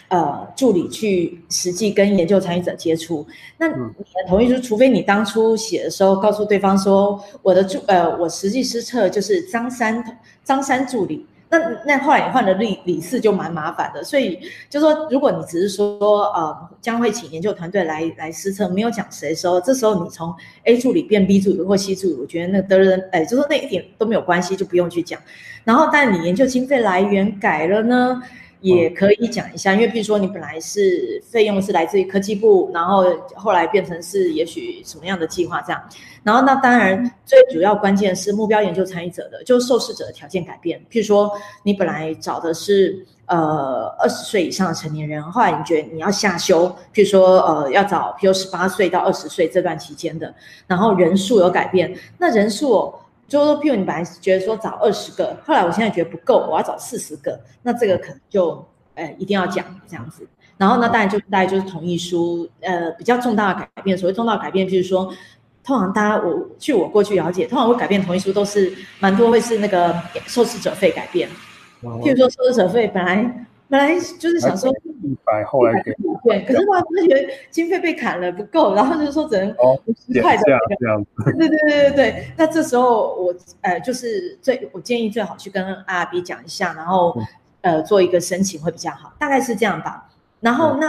[0.10, 3.26] 呃助理去实际跟研究参与者接触，
[3.58, 11.26] 那你的同意书，除非你当初写的时候告诉对方说，我的助呃我实际施策就是张三张三助理。
[11.50, 14.38] 那那后来你换了李李四就蛮麻烦的，所以
[14.70, 20.34] 就说如果你只是说呃将会请研究团队来来施策，没有讲谁的时候，这时候你从
[20.66, 25.18] A 助理变 B 助理或 C 助理，我觉得那个得人哎，就说那一点都没有关系，就不用去讲。
[25.64, 28.22] 然后但你研究经费来源改了呢？
[28.62, 35.82] 也可以讲一下，因为比如说你本来是费用是来自于科技部，然后后来变成是也许什么样的计划这样，
[36.24, 41.32] 然后那当然最主要关键是目标研究参与者的，就是受试者的条件改变，譬如说
[41.64, 50.34] 你本来找的是呃二十岁以上的成年人，后来你觉得你要下修，譬如说呃要找譬如十八岁到二十岁这段期间的，
[50.66, 52.94] 然后人数有改变，那人数。
[53.28, 60.28] 就是说，譬如你本来觉得说找二十个，后来我现在觉得不够，我要找四十个，那这个可能就，呃，一定要讲这样子。
[60.58, 63.98] 然后呢，当然就大概就是同意书，呃，比较重大的改变。
[63.98, 65.14] 所谓重大的改变，就是说，
[65.64, 69.94] 通常大家我据我过去了解，通常会改变同意书都是蛮多会是那个
[70.26, 71.30] 受试者费改变。
[71.82, 73.46] 譬如说，受试者费本来。
[73.70, 81.10] 本来就是想说一百，后来给对，可是后来发觉经费被砍了不够，然后就说只能五十块这样这样子。
[81.26, 87.14] 对对对对对，那这时候我呃就是最我建议最好去跟 IRB 讲一下，然后
[87.60, 90.10] 呃做一个申请会比较好，大概是这样吧。
[90.40, 90.88] 然后那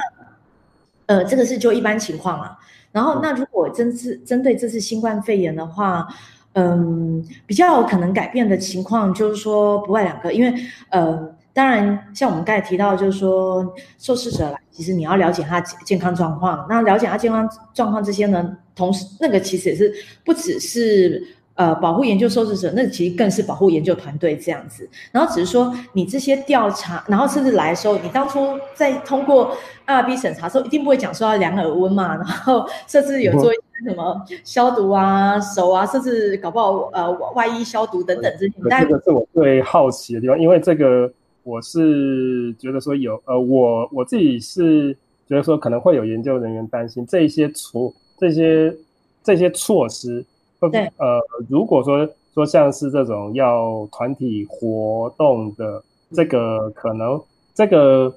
[1.06, 2.56] 呃这个是就一般情况了。
[2.92, 6.06] 然后那如果真是针对这次新冠肺炎的话，
[6.52, 10.54] 嗯，比较可能改变的情况就是说不外两个，因为
[10.90, 11.34] 呃。
[11.58, 16.64] 当然，像我们刚才提到，就是说受试者来，其实你要了解他健康状况。
[16.70, 19.92] 那了解他健康状况这些呢，同时那个其实也是
[20.24, 21.20] 不只是
[21.54, 24.88] 呃保护研究受试者，那其实更是保护研究团队这样子。
[25.10, 29.52] 然后只是说你这些调查，然后甚至来的时候，你当初在通过
[29.84, 38.52] R B 审查的时候，一定不会讲说要量耳温嘛，然后甚至有做一些什么消毒啊、手啊，甚至搞不好呃外衣消毒等等这些。
[38.80, 41.12] 这个是我最好奇的地方，因为这个。
[41.48, 44.92] 我是觉得说有呃，我我自己是
[45.26, 48.76] 觉得说可能会有研究人员担心这些措这些
[49.22, 50.22] 这些措施，
[50.70, 55.82] 对，呃，如果说说像是这种要团体活动的
[56.12, 57.18] 这个可能
[57.54, 58.14] 这个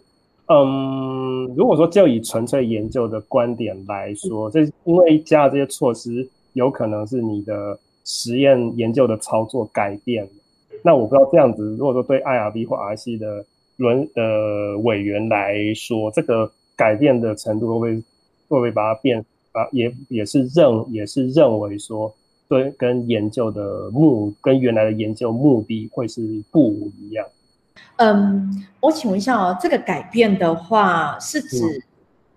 [0.48, 10.28] 嗯，如果说就以纯粹研究的观点来说，这因为加了这些措施，有可能是你的实验研究的操作改变。
[10.84, 13.46] 那我不知道这样子，如果说对 IRB 或 RC 的
[13.78, 19.67] 轮呃委员来说，这个改变的程度会不会会不会把它变啊？
[19.72, 22.13] 也也是认也是认为说，
[22.48, 27.26] 对，跟研究的目跟原来的研究目的会是不一样。
[27.98, 31.84] 嗯，我请问一下哦，这个改变的话是指、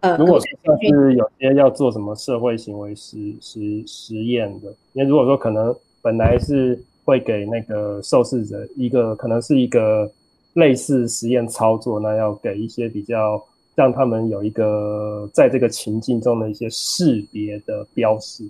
[0.00, 6.78] 嗯、呃，如果说是有些要做什么社会行为实实实验的，因为如果说可能本来是。
[7.04, 10.10] 会给那个受试者一个可能是一个
[10.54, 13.42] 类似实验操作，那要给一些比较
[13.74, 18.44] 让他们有一个在这个情境中的一些识别的标识。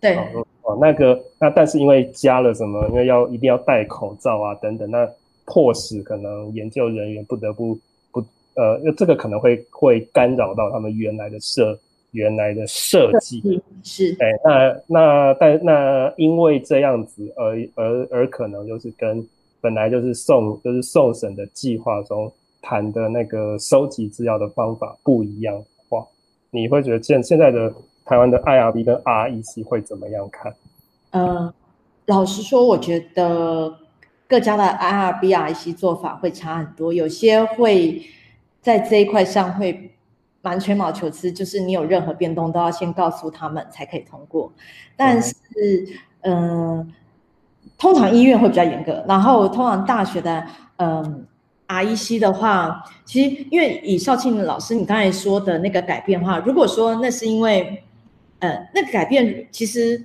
[0.00, 0.16] 对，
[0.62, 5.08] 哦，那个那但是因为加了什么，因为要一定要戴口罩啊等等，那
[5.44, 7.78] 迫使可能研究人员不得不
[8.10, 11.78] 不呃，这个可能会会干扰到他们原来的设。
[12.14, 19.26] 原来的设计是，哎，那那但那因为这样子而而而可能就是跟
[19.60, 26.06] 本来就是送就是送审的计划中谈的那个收集资料的方法不一样的话，
[26.52, 27.72] 你会觉得现现在的
[28.04, 30.54] 台湾的 IRB 跟 REC 会怎么样看？
[31.10, 31.52] 呃，
[32.06, 33.74] 老实说，我觉得
[34.28, 38.02] 各家的 IRB、REC 做法会差很多，有些会
[38.62, 39.90] 在这一块上会。
[40.44, 44.52] 蛮吹毛求疵，就是你有任何变动都要先告诉他们才可以通过。
[44.94, 45.34] 但是，
[46.20, 46.86] 嗯、呃，
[47.78, 51.26] 通常医院会比较严格，然后通常大学的，嗯、
[51.66, 57.82] 呃、，REC 的话，其实因为以少庆老师你刚才说的那个改变的话，如果说那是因为，
[58.40, 60.04] 呃，那个改变其实。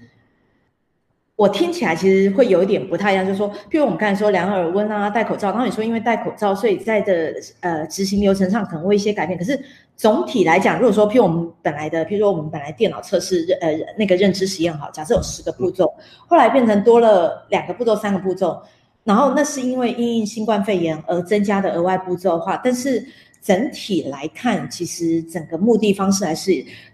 [1.39, 9.39] 我听起来其实会有一点不太一样，就是说，譬如我们刚才说量耳温啊、戴口罩，然后你说因为戴口罩，所以在的呃执行流程上可能会一些改变。
[9.39, 9.57] 可是
[9.95, 15.89] 总体来讲，如果说譬如我们本来的，譬如说我们本来电脑测试呃那个认知实验好，假设有十个步骤，
[16.27, 18.61] 后来变成多了两个步骤、三个步骤，
[19.05, 23.01] 然后那是因为因应新冠肺炎而增加的额外步骤的话，但是
[23.41, 26.51] 整体来看，其实整个目的方式还是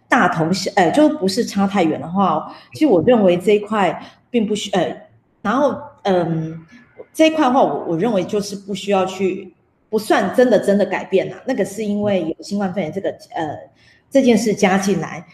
[0.07, 3.99] 大同小，呃，就不是差太远的话，其实我认为这一块
[4.35, 5.07] 并不需，呃，
[5.41, 5.73] 然后
[6.03, 6.59] 嗯，
[7.13, 9.53] 这一块的话，我我认为就是不需要去，
[9.89, 13.57] 不算真的真的改变了，那个是因为有新冠肺炎这个呃
[14.09, 15.25] 这件事加进来，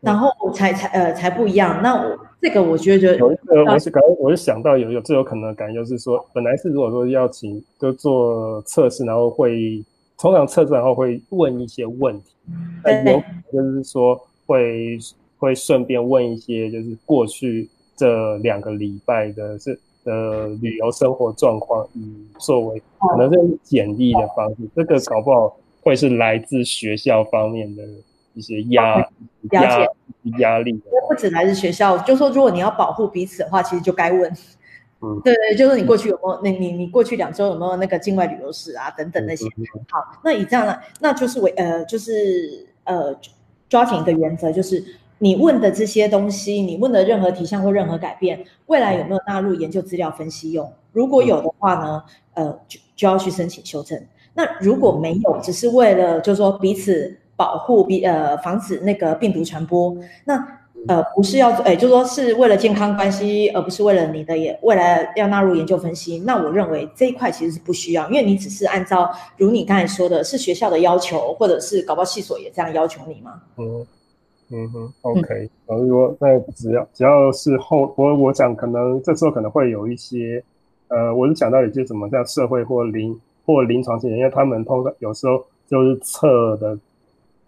[0.00, 1.80] 然后才才呃才不一样。
[1.80, 9.84] 那我这个我觉得有一个，我是刚我是想到有有最有可能的感觉就是说，本来是如果说要请就做测试，然后会。
[10.20, 12.32] 通常测试然后会问一些问题，
[12.82, 14.98] 那有就是说会
[15.38, 17.68] 会顺便问一些就是过去
[17.98, 24.56] 这两个礼拜的是呃旅游生活状况，以作为可能是简历的方式。
[24.74, 27.82] 这个搞不好会是来自学校方面的
[28.34, 29.04] 一些压
[29.50, 29.86] 压
[30.38, 30.80] 压力。
[31.08, 34.32] 不止来自学校，就说如果你要保护彼此的话，其实就该问。
[35.00, 36.40] 嗯，对对，就是你过去有没有？
[36.42, 38.90] 那你你过去两周有没有那个境外旅游史啊？
[38.90, 39.46] 等等那些。
[39.90, 43.16] 好，那以这样呢，那就是为呃，就是呃，
[43.68, 44.84] 抓紧一个原则，就是
[45.18, 50.72] 你问的这些东西，你问的任何题项或任何改变，未来有没有纳入研究资料分析用？
[50.92, 52.02] 如果有的话呢，
[52.34, 54.00] 呃，就就要去申请修正。
[54.34, 60.58] 那如果没有，只是为了就是说彼此保护，比呃防止那个病毒传播，那。
[60.86, 66.20] 呃，不是要，哎，就是说是为了健康关系，而不是为了你的也未来要纳入研究分析。
[66.20, 73.42] 那我认为这一块其实是不需要，因为你只是按照如你刚才说的，是学校的要求，或者是搞不好系所也这样要求你吗？
[73.56, 73.84] 嗯
[74.50, 75.50] 嗯哼，OK。
[75.66, 80.42] 然后说，那只要只要是后，我我讲可能这时候可能会有一些，
[80.88, 86.78] 呃，我是讲到一些什么叫社会或临或临床性，因为他们通常有时候就是测的。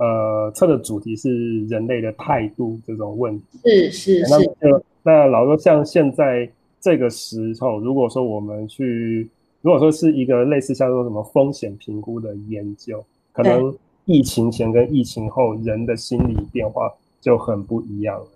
[0.02, 4.56] 呃，测的主题是人类的态度这种问题，是是是。
[4.58, 9.28] 那那老说像现在这个时候，如果说我们去，
[9.60, 13.70] 如果说是一个类似像说什么风险评估的研究，可能
[14.10, 16.90] 疫情前跟疫情后人的心理变化
[17.20, 18.26] 就很不一样了。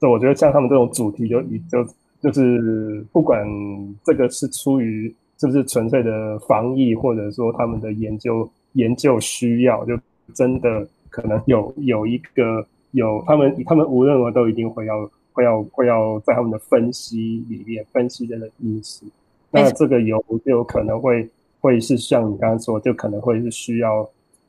[0.00, 1.40] 所以我觉得像他们这种主题就
[1.70, 1.84] 就
[2.20, 3.46] 就是不管
[4.04, 9.96] 这个是出于是不是纯粹的防疫，或者说他们的研究研究需要，就
[10.34, 10.86] 真的。
[11.14, 19.06] 可能有有一个有他们他们无论如何都一定会要会要会要在他们的分析里面分析这个因素，
[19.52, 24.04] 那这个有就有可能会会是像你刚刚说，就可能会是需要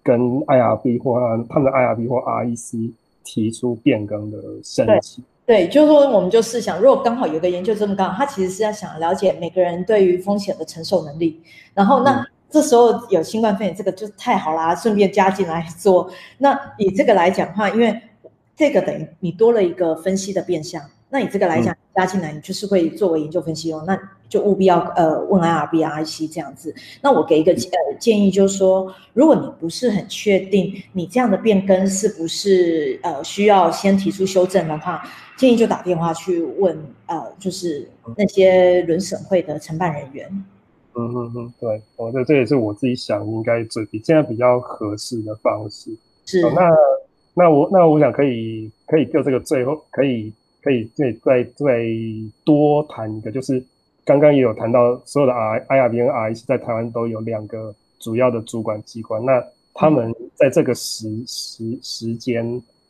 [0.06, 2.91] 跟 IRB 或他们的 IRB 或 REC
[3.26, 5.22] 提出变更的申请。
[5.45, 11.41] 对，就是说我们就试想，如果刚好有个研究这么刚好，他其实是要想了解每个人对于风险的承受能力，
[11.74, 12.22] 然后那。
[12.22, 16.10] 嗯这时候有新冠肺炎，这个就太好啦，顺便加进来做。
[16.38, 17.99] 那以这个来讲的话，因为
[18.56, 20.82] 这个等于你多了一个分析的变项，
[21.16, 23.97] 那你这个来讲加进来，你就是会作为研究分析用，那
[24.28, 26.76] 就务必要呃问 IRB、REC 这样子。
[27.01, 35.01] 那我给一个呃建议，就是说，如果你不是很确定你这样的变更是不是呃需要先提出修正的话，
[35.38, 40.28] 建议就打电话去问呃就是那些轮审会的承办人员。
[40.95, 45.91] 嗯嗯嗯，对，我觉得这也是我自己想应该最比现在比较合适的方式。
[46.26, 46.70] 是，哦、那
[47.34, 50.34] 那我那我想可以可以就这个最后可以
[50.66, 51.86] 可以再再再
[52.43, 53.63] 多谈一个，就是
[54.03, 59.45] 刚刚也有谈到所有的 I IRB 跟 REC 在台湾都有两个主要的主管机关，那
[59.76, 62.43] 他们在这个时、嗯、时时间，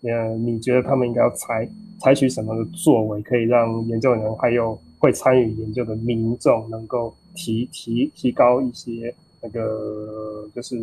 [0.03, 1.67] 呃，你觉得他们应该要采
[1.99, 10.79] 采取什么的作为，可以让研究人员还有会参与研究的民众能够提提提高一些那个，就是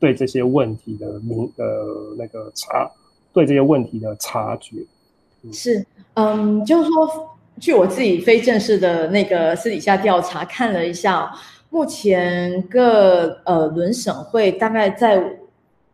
[0.00, 2.90] 对这些问题的明呃那个察
[3.32, 4.78] 对这些问题的察觉。
[5.52, 5.84] 是，
[6.14, 11.30] 嗯，就是说，据我自己非正式的那个私底下调查看了一下，
[11.70, 15.22] 目前各呃轮审会大概在。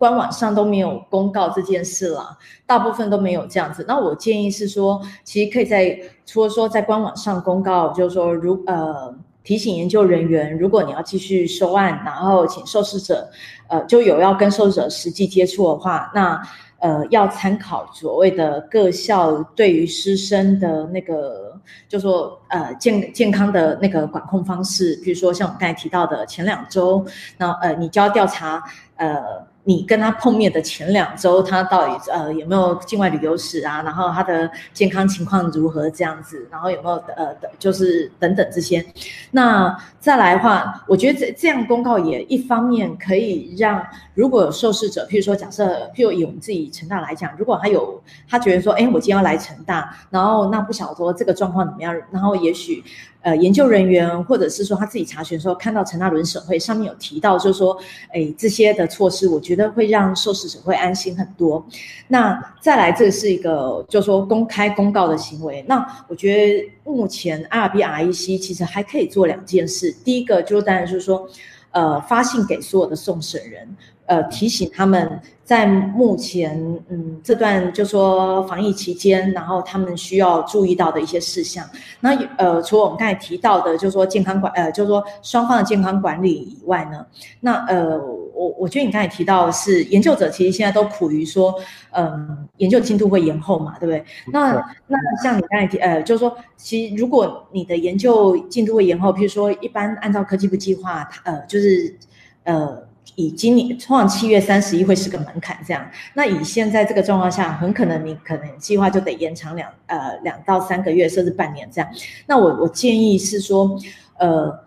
[0.01, 3.85] 官网上都没有公告这件事了，大部分都没有这样子。
[3.87, 5.95] 那我建议是说，其实可以在
[6.25, 13.29] 除了说在官网上公告，就是说如呃提醒研究人员，如果你要继续收案，然后请受试者，
[13.69, 16.41] 呃就有要跟受试者实际接触的话，那
[16.81, 21.59] 呃要参考所谓的各校对于师生的那个，
[21.89, 27.07] 就说呃健健康的那个管控方式，比如说像我刚才提到的前两周，
[27.39, 28.63] 那呃你就要调查
[28.97, 29.49] 呃。
[29.65, 33.83] 你跟他碰面的前两周，他到底呃有没有境外旅游史啊？
[33.83, 36.49] 然后他的健康情况如何这样子？
[36.51, 38.85] 然后有没有呃就是等等这些。
[39.33, 43.85] 那再来的话，我觉得这这样公告也一方面可以让
[44.15, 52.83] 如果有受试者，譬如说假设，譬如以我们自己成大来讲，如果他有他觉得说，哎，我今天要来成大，然后那不晓得说这个状况怎么样，然后也许
[53.23, 57.77] 呃研究人员，或者是说他自己查询的时候看到陈大伦审会上面有提到，就是说，
[58.13, 61.65] 哎，这些的措施，我觉得会让受试者会安心很多。
[62.09, 65.65] 那再来，这是一个就是说公开公告的行为。
[65.69, 71.29] 那我觉得目前 R B R E C 其实还可以做两件事，第一个就是当然就是说，
[71.73, 73.69] 呃，发信给所有的送审人。
[74.11, 76.59] 呃，提醒他们在目前
[76.89, 81.65] 嗯这段就说防疫期间，然后他们需要注意到的一些事项。
[82.01, 87.07] 那呃，除了我们刚才提到的，就是说健康管呃，就是说双方的健康管理以外呢，
[87.39, 87.97] 那呃，
[88.35, 91.55] 我我觉得你刚才提到的是研究者其实现在都苦于说，
[91.93, 94.05] 嗯、呃，研究进度会延后嘛，对不对？
[94.33, 94.55] 那
[94.89, 101.97] 那像你刚才提呃，就是说，其实如果你的研究进度会延后，譬如说一般按照科技部计划，呃，就是
[102.43, 102.90] 呃。
[103.17, 105.91] 以今年通常七月三十一会是个门槛，这样。
[106.15, 111.91] 那以现在这个状况下，很可能你可能计划就得延长两呃两到三个月，甚至半年这样。
[112.27, 113.79] 那我我建议是说，
[114.19, 114.65] 呃，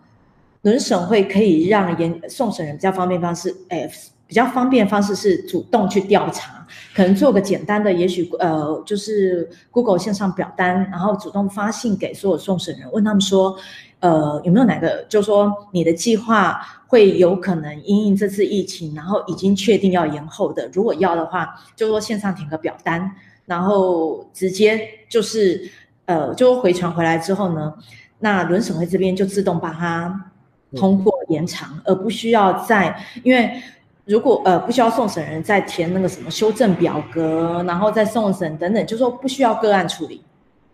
[0.62, 3.88] 轮审会可以让延送审人比较方便方式，哎，
[4.26, 13.56] 比较方便方式是主动去调查，可能做个简单的，也许呃就是 Google 线上表单，然后主动发信给所有送审人，问他们说。
[14.00, 20.68] 呃，有没有哪个，就是说你的计划会有可能因应这次疫情，然后已经确定要延后的？
[20.74, 23.10] 如果要的话，就说线上填个表单，
[23.46, 25.70] 然后直接就是
[26.04, 27.72] 呃，就回传回来之后呢，
[28.18, 30.30] 那轮审会这边就自动把它
[30.76, 33.58] 通过延长，而不需要再因为
[34.06, 40.22] 如果呃不需要送审人再填那个什么修正表格，然后再送审等等，就说不需要个案处理。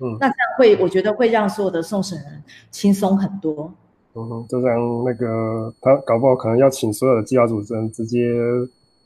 [0.01, 3.73] 嗯，那这样会，我觉得会让所有的送审人轻松很多。
[4.15, 4.71] 嗯哼，就像
[5.05, 8.35] 那个他搞不好可能要请所有的计划主持人直接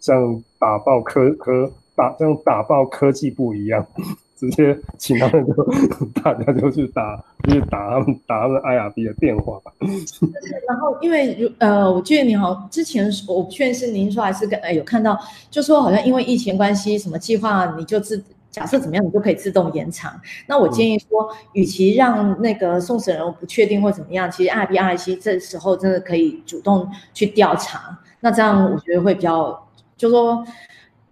[0.01, 3.87] 像打爆科科打像打爆科技部一样，
[4.35, 5.53] 直接请他们就
[6.23, 9.73] 大家就去打，就是打他们打他们 IRB 的电话吧。
[10.69, 15.19] 然后因为如呃，我记得你好之前我不确定是您说还是跟呃有看到，
[15.51, 18.23] 就说好像因为疫情关系，什么计划你就自。
[18.51, 20.15] 假设怎么样，你就可以自动延长。
[20.47, 27.99] 那我建议说，与其让那个送审人不确定或怎么样，其实 IRB REC 这时候真的可以主动去调查。
[28.21, 29.61] 那这样我觉得会比较，
[29.97, 30.45] 就说，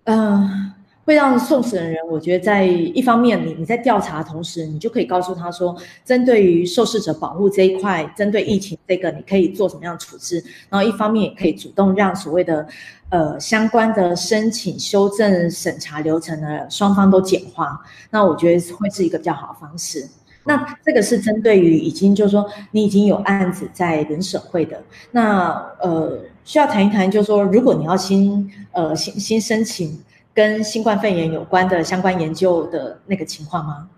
[0.05, 0.73] 嗯、呃。
[1.05, 10.43] 会让送审人，我觉得在一方面，你你在调查的同时，你就可以告诉他说，针对于受试者保护这一块，针对疫情这个，你可以做什么样的处置。
[10.69, 12.65] 然后一方面也可以主动让所谓的
[13.09, 17.81] 呃相关的申请、修正、审查流程的双方都简化。
[18.11, 20.09] 那我觉得会是一个比较好的方式。
[20.45, 24.81] 那这个是针对于已经就是说你已经有案子在人审会的，
[25.11, 25.51] 那
[25.81, 29.99] 呃需要谈一谈，就是说如果你要新呃新新申请。
[30.35, 33.89] 跟新冠肺炎有关的相关研究的那个情况吗？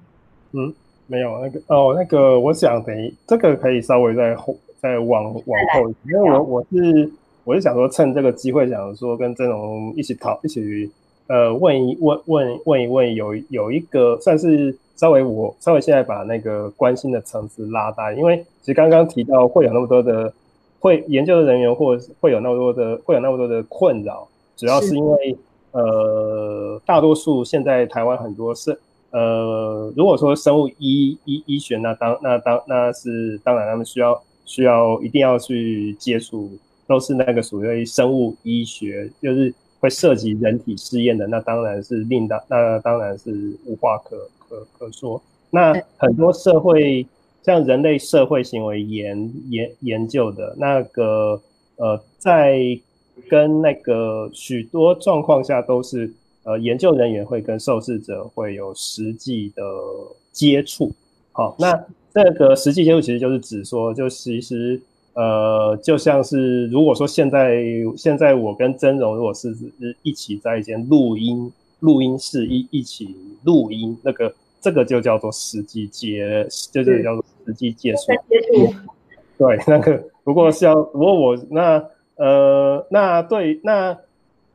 [0.53, 0.73] 嗯，
[1.07, 7.11] 没有那个哦，那个我想等于这个可以稍微再后再往往后，因为我我是
[7.45, 10.91] 我是想说趁这个机会想说跟郑龙一起讨一起
[11.29, 20.33] 呃问一问问问一问有有一个算是稍微我稍微现在把那个关心的层次拉大，因为其实刚刚提到会有那么多的
[20.81, 24.27] 会研究的人员或会有那么多的会有那么多的困扰，
[24.57, 25.37] 主要是因为。
[25.75, 28.79] 呃，大多数现在台湾很多是
[29.11, 36.49] 呃，如果说生物医医医学，那当那当那是当然，他们需要需要一定要去接触，
[36.87, 44.17] 都是那个属于生物医学，就是会涉及人体试验的，那当然是另当那当然是无话可
[44.49, 45.21] 可可说。
[45.51, 47.05] 那很多社会
[47.43, 51.43] 像人类社会行为研研研究的那个
[51.79, 52.79] 呃，在。
[53.29, 56.13] 跟那个许多状况下都是，
[56.43, 59.63] 呃，研究人员会跟受试者会有实际的
[60.33, 60.91] 接触。
[61.33, 64.81] 好，那这个实际接触其实就是指说，就其实
[65.15, 67.63] 呃，就像是如果说现在
[67.97, 69.57] 现在我跟曾荣如果是
[70.03, 71.51] 一起在一间录音
[71.81, 78.01] 录音室一一起录音，那个这个就叫做实际接，就是叫做实际接触。
[79.39, 81.83] 对，那个如果是要如果我那。
[82.17, 83.99] 呃，那对，那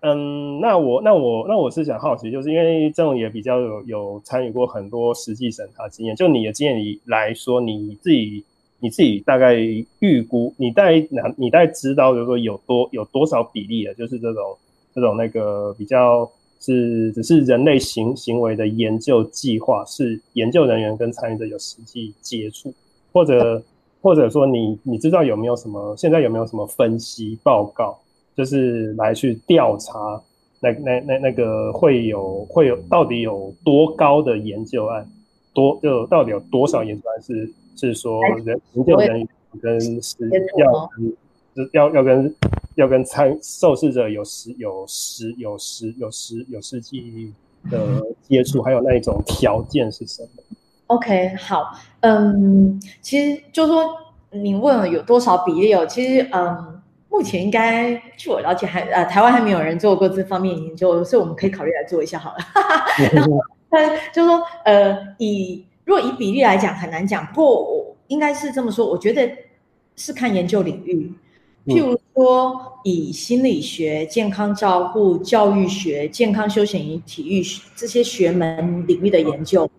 [0.01, 8.41] 嗯，那我那我那我是想好奇，就是因为这种也比较有有参与过很多实际审查经验，就你的经验里来说，你自己
[8.79, 9.55] 你自己大概
[9.99, 11.05] 预估，你大概
[11.35, 14.57] 你大概知道，就是说有多有多少比例的，就是这种
[14.95, 16.29] 这种那个比较
[16.61, 22.73] 是只是人类行行为的研究计划，是研究人员跟参与者有实际接触，
[23.11, 23.61] 或者。
[24.01, 27.97] 或者说你你知道有没有什么现在有没有什么分析报告，
[28.35, 30.21] 就是来去调查
[30.61, 35.09] 那那那那个会有会有到底有多高的研究案
[35.53, 39.29] 多就到底有多少研究案是是说人研究人员
[39.61, 40.15] 跟是
[40.57, 42.35] 要跟要要跟
[42.75, 47.33] 要跟参受试者有实有实有实有实有实际
[47.69, 50.29] 的接触，还有那一种条件是什么
[50.89, 53.85] ？OK，好，嗯，其实就是说
[54.31, 62.37] 你问了有多少比例哦，其实嗯，目前应该据我了解还呃台湾还没有人做过这方面研究，所以我们可以考虑来做一下好了。
[63.13, 63.31] 然后
[64.11, 69.29] 就是说呃以如果以比例来讲很难讲，不过我应该是这么说，我觉得
[69.95, 71.13] 是看研究领域。
[71.65, 77.43] 譬如说，以心理学、健康照护、教育学、健康休闲与体育
[77.75, 79.69] 这些学门领域的研究，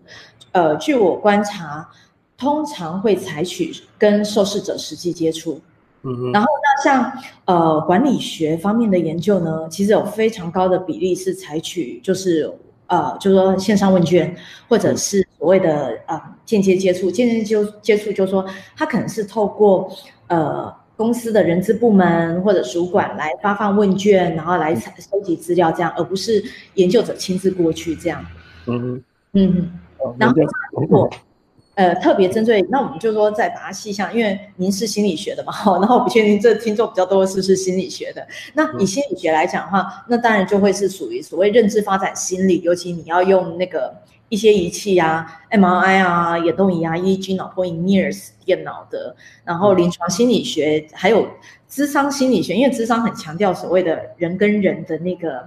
[0.51, 1.89] 呃，据我观察，
[2.37, 5.59] 通常会采取跟受试者实际接触。
[6.03, 6.31] 嗯哼。
[6.31, 7.11] 然后那像
[7.45, 12.51] 呃管理学方面的研究呢，其实有非常高的比例是采取就是
[12.87, 14.35] 呃就是说线上问卷，
[14.67, 17.11] 或者是所谓的呃间接接触。
[17.11, 18.45] 间接接接触就是说，
[18.75, 19.91] 他可能是透过
[20.27, 20.73] 呃。
[20.97, 26.43] 公司的人资部门或者主管来发放问卷，然后来采收集资料，这样，而不是
[26.75, 28.23] 研究者亲自过去这样。
[28.67, 29.01] 嗯
[29.33, 29.71] 嗯，
[30.17, 30.35] 然后
[30.73, 31.09] 如果
[31.75, 38.27] 呃特别针对，那我们就说再把它细项，因为您是心理学的嘛，然后我不确定这听众比较多是不是心理学的。
[38.53, 43.93] 那以心理学来讲的话，那当然就会是属于所谓认知发展心理，尤其你要用那个。
[44.27, 51.27] 一些仪器啊，MRI 啊，眼动仪啊，EEG 脑波仪，NIRS 电脑的，然后临床心理学，还有
[51.67, 55.43] 智商心理学，因为智商很强调所谓的人跟人的那个。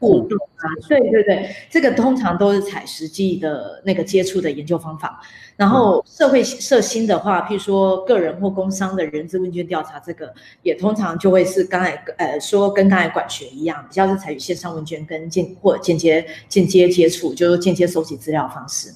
[0.00, 0.53] 互动啊，
[0.88, 5.20] 对对对，这个通常都是采实际的那个接触的研究方法。
[5.56, 18.90] 然后社会社新的话，譬如说个人或工商的人资问卷调查，这个也通常就会是刚才呃说跟刚才管学一样，比较是采取线上问卷跟间或间接间接接触，就是间接收集资料方式。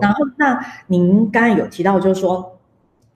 [0.00, 2.58] 然后那您刚才有提到，就是说，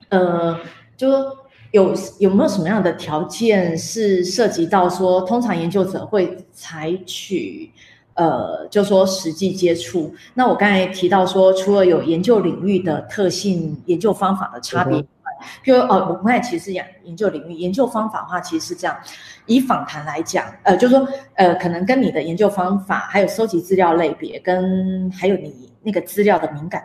[0.09, 0.59] 呃，
[0.95, 1.37] 就说。
[1.75, 7.69] 有有没有什么样的条件是涉及到说，通常研究者会采取，
[8.13, 10.15] 呃，就说实际接触？
[10.33, 15.31] 那我刚才提到说，除了有研究领域的特性、研究方法的差别以外，
[15.65, 18.95] 譬如呃，我刚才其实讲研究领域、研究方法的话，其实是这样：
[19.45, 26.81] 以访谈来讲，呃，就是说呃，可能跟你的研究方法，还有收集资料类别，跟还有你那个资料的敏感。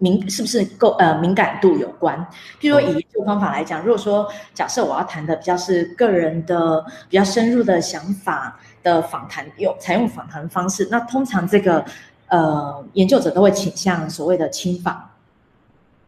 [0.00, 2.18] 敏是不是够呃敏感度有关？
[2.60, 11.84] 譬如说以研究方法来讲，如果说假设我要谈的比较是个人的比较深入的想法的访谈，用采用访谈方式，那通常这个
[12.26, 15.06] 呃研究者都会倾向所谓的亲访。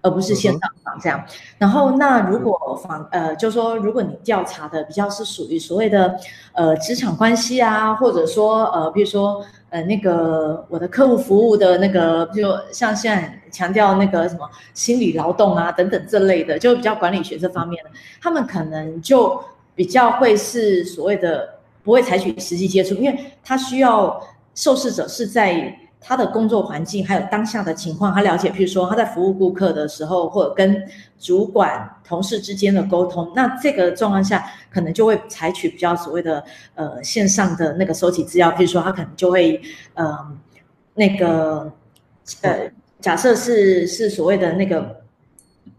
[0.04, 1.24] 而不是线上访这样，
[1.58, 6.18] 然后那如果访呃，就是说如果你调查的比较是属于所谓的
[6.54, 19.42] 呃职场关系啊，或者说呃，比如说呃那个我的客户服务的那个，就像现在强调那个什么心理劳动啊等等这类的，就比较管理学这方面的，他们可能就
[19.74, 24.22] 比较会是所谓的不会采取实际接触，因为他需要
[24.54, 25.76] 受试者是在。
[26.02, 30.82] 他的工作环境还有当下的情况，他了解，譬如说他在服务顾客的时候，或者跟
[31.18, 36.44] 主管、同事之间的沟通，那这个状况下，可能就会采取比较所谓的
[36.74, 39.60] 呃线上的那个收集资料，譬如说他可能就会
[39.94, 40.38] 嗯
[40.94, 41.72] 那个
[42.40, 45.01] 呃假设是是所谓的那个。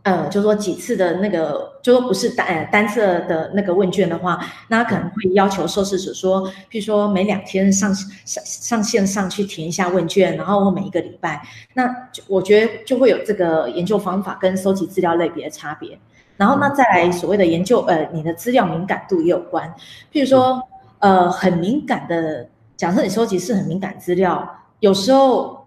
[0.04, 4.38] 呃，就说几次的那个，就说不是单呃单次的那个问卷的话，
[4.68, 11.42] 那可能会要求受试者说，譬如说每两天上上上线上去填一下问卷，然后每一个礼拜，
[11.74, 11.90] 那
[12.28, 15.98] 我觉得就会有这个研究方法跟收集资料类别的差别。
[16.36, 19.74] 然后那再来所谓的研究，呃，你的资料敏感度也有关，
[20.12, 20.62] 譬如说
[21.00, 25.66] 呃很敏感的，假设你收集是很敏感资料，有时候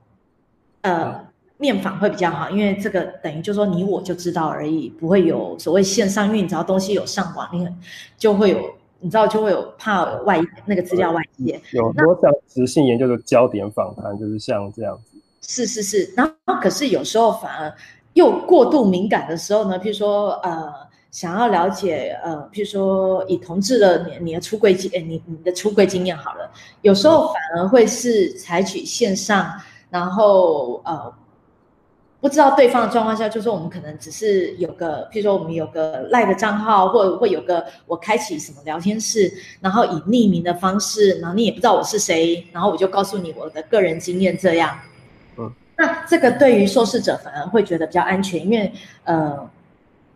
[0.83, 1.25] 呃。
[1.59, 7.67] 面访会比较好，因为这个等于就说你我就知道而已，不会有所谓线上，因为你只要东西有上网，你
[8.19, 8.61] 就会有，
[9.01, 11.59] 你知道就会有怕外那个资料外泄。
[11.73, 15.19] 有多像直性研究的焦点访谈，就是像这样子。
[15.41, 17.75] 是是是，然后可是有时候反而
[18.13, 20.71] 又过度敏感的时候呢，譬如说呃
[21.11, 26.51] 想要了解呃，譬如说以同志的你你的出柜经，你你的出柜经验好了，
[26.83, 29.51] 有时候反而会是采取线上，
[29.89, 31.11] 然后呃。
[32.27, 44.77] 不知道对方的状况下，就是我们可能只是有个，譬如说我们有个赖的账号，或者会有个我开启什么聊天室，然后以匿名的方式，然后你也不知道我是谁，然后我就告诉你我的个人经验这样。
[45.39, 48.73] 嗯，那这个对于受试者反而会觉得比较安全，因为
[49.05, 49.49] 呃，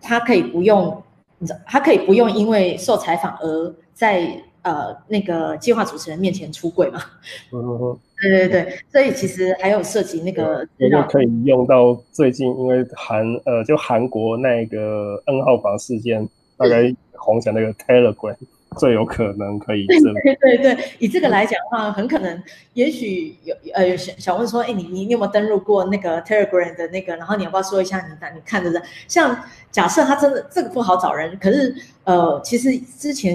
[0.00, 1.00] 他可以不用，
[1.38, 7.00] 你知道，他可以不用因为受采访而在呃那个计划主持人面前出柜嘛。
[7.52, 7.98] 嗯。
[8.20, 18.36] 对对对，所以其实还有涉及那个，也就可以用到最近，因为韩呃就韩国那个 N 号房事件，大概红起来那个 Telegram
[18.76, 19.86] 最有可能可以。
[19.86, 19.98] 对
[20.34, 22.42] 对对，以这个来讲的话，很可能，
[22.74, 27.16] 也许有呃有想想问说，哎，你你你有没有登录过那个 Telegram 的那个？
[27.16, 28.82] 然后你要不要说一下你你看的？
[29.08, 29.34] 像
[29.70, 33.34] 假设他真的这个不好找人，可是呃，其实之前。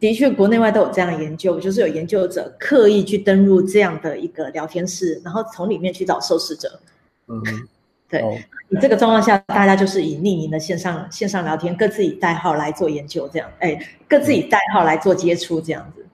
[0.00, 6.78] 的确，国内外都有这样的研究，就是有研究者刻意去登入这样的一个聊天室，然后从里面去找受试者。
[7.26, 7.42] 嗯，
[8.08, 8.22] 对。
[8.68, 13.76] 你、哦、这个状况下，大家就是以匿名的线上线上聊天，各自以代号来做研究，这样，哎，
[14.08, 16.06] 各自以代号来做接触，这样子。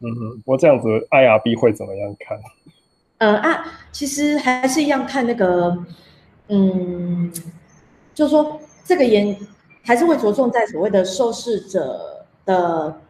[0.00, 2.38] 嗯哼，我这样子 IRB 会怎么样看？
[3.18, 5.76] 呃啊，其实还是一样看那个，
[6.48, 7.30] 嗯，
[8.14, 9.36] 就是说这个研
[9.84, 13.02] 还是会着重在所谓的受试者的。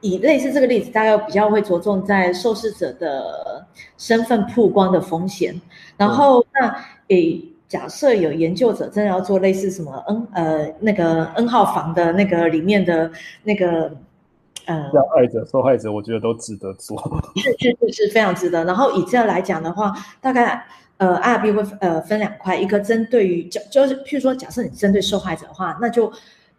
[0.00, 3.66] 以以类似这个例子，大概比较会着重在受试者的
[3.96, 5.60] 身份曝光的风险。
[5.96, 6.76] 然后，那
[7.08, 13.10] 诶，假设有研究者真的要做类似什么 N 呃那个 N 号房的那个里面的
[13.44, 13.90] 那个
[14.66, 16.96] 呃，受害者受害者，我觉得都值得做，
[17.36, 18.64] 是是是是非常值得。
[18.64, 20.64] 然后以这样来讲的话，大概
[20.98, 26.12] 呃 IRB 会呃分两块，一个针对于就就是譬如说，假设你针对受害者的话，那就。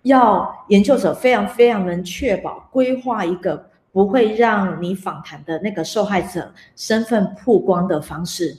[0.03, 8.57] 要研究者非常非常能确保规划一个不会让你访谈的那个受害者身份曝光的方式。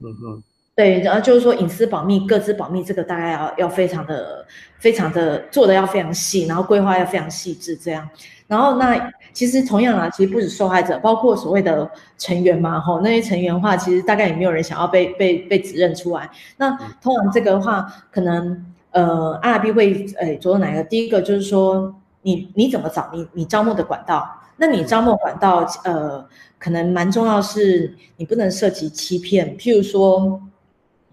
[0.00, 0.42] 嗯嗯，
[0.76, 4.46] 对，然后就是说隐私保密、各自保密，这个大概要要非常的、
[4.78, 8.08] 非常的做的要非常细，然后规划要非常细致这样。
[8.46, 16.30] 然后那其实同样啊，其实不止受害者，包括所谓的成员嘛，吼，那些成员的话，其实大概也没有人想要被被被指认出来。
[16.58, 16.70] 那
[17.00, 18.64] 通常这个的话，可能。
[18.94, 20.84] 呃，IRB 会呃着重哪一个？
[20.84, 21.92] 第一个就是说，
[22.22, 24.24] 你你怎么找你你招募的管道？
[24.56, 26.24] 那你招募管道呃，
[26.60, 29.56] 可能蛮重要是，你不能涉及欺骗。
[29.58, 30.40] 譬如说，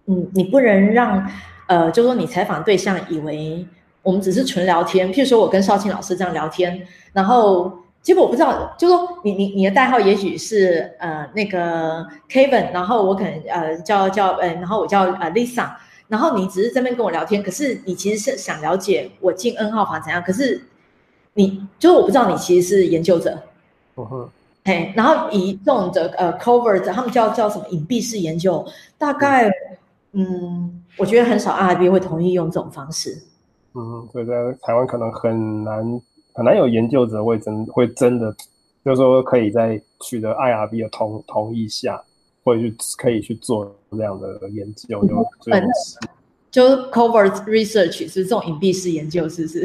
[0.06, 1.28] 嗯，你不能让
[1.68, 3.66] 呃，就说你采访对象以为
[4.04, 5.12] 我们只是纯聊天。
[5.12, 6.80] 譬如说我跟少庆老师这样聊天，
[7.14, 15.72] 然后结果我不知道，就是说你你你的代号也许是呃那个 Kevin，然后我可能呃叫叫呃，然后我叫呃 Lisa。
[16.12, 20.22] 然后你只是这边跟我聊天，可是你其实是想了解我进 N 号房怎样？
[20.22, 20.62] 可是
[21.36, 23.42] 你就是我不知道你其实是研究者，
[23.96, 24.30] 哦呵，
[24.66, 29.50] 嘿，然后以这种的呃 covert，他们叫叫什么隐蔽式研究，大概
[30.12, 33.18] 嗯，我觉得很少 IRB 会同意用这种方式。
[33.74, 36.02] 嗯，所以在台湾可能很难
[36.34, 38.36] 很难有研究者会真会真的，
[38.84, 42.04] 就是说可以在取得 IRB 的同同意下。
[42.44, 45.68] 会去可以去做这样的研究，就本
[46.50, 49.60] 就是 covert research 是这种隐蔽式研究，是不是？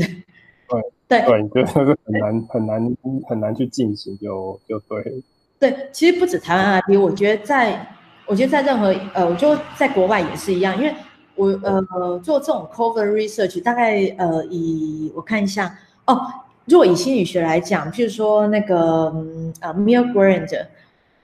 [1.09, 2.97] 对对对，就是很难很难
[3.29, 5.23] 很难去进行就，就就对。
[5.61, 7.97] 对，其实不止台湾 IRB，我觉得在
[8.27, 10.93] 我觉得在任何呃，我就在国外也是一样，因为
[11.37, 16.21] 我呃做这种 covert research，大概呃以我看一下哦，
[16.65, 19.15] 如果以心理学来讲，譬如说那个
[19.61, 20.67] 呃 Mill Grand，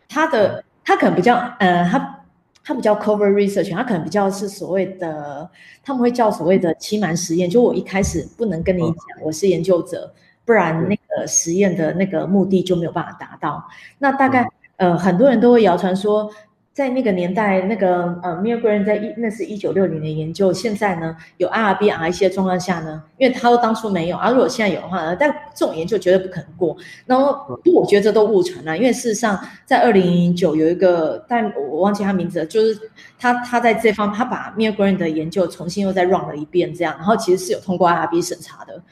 [0.09, 0.63] 他的。
[0.85, 2.22] 他可能比较，呃，他
[2.65, 5.49] 他比较 covert research，他可能比较是所谓的，
[5.83, 10.13] 他们会叫所谓的欺瞒实验，就我一开始不能跟你讲我是研究者，
[10.45, 13.63] 不然那个实验的那个目的就没有办法达到。
[13.99, 16.31] 那大概，呃，很多人都会谣传说。
[16.73, 26.75] 在那个年代，那个呃 m i l g r a n 在一那是一九六零年研究，现在呢有 IRB、R 一些状况下呢，因为他说当初没有，而、啊、如果现在有的话呢，但这种研究绝对不可能过。
[27.05, 32.75] 然后，不我觉得这都误传了，因为事实上在二零零九有一个，但我忘记他名字了，就是
[33.19, 38.83] 他他在这方他把 m i l g r a n 的研究重新又再 run 了一遍，这样，然后其实是有通过 IRB 审查的。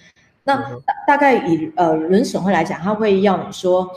[0.44, 3.90] 那大大概以呃轮审会来讲，他会要你说。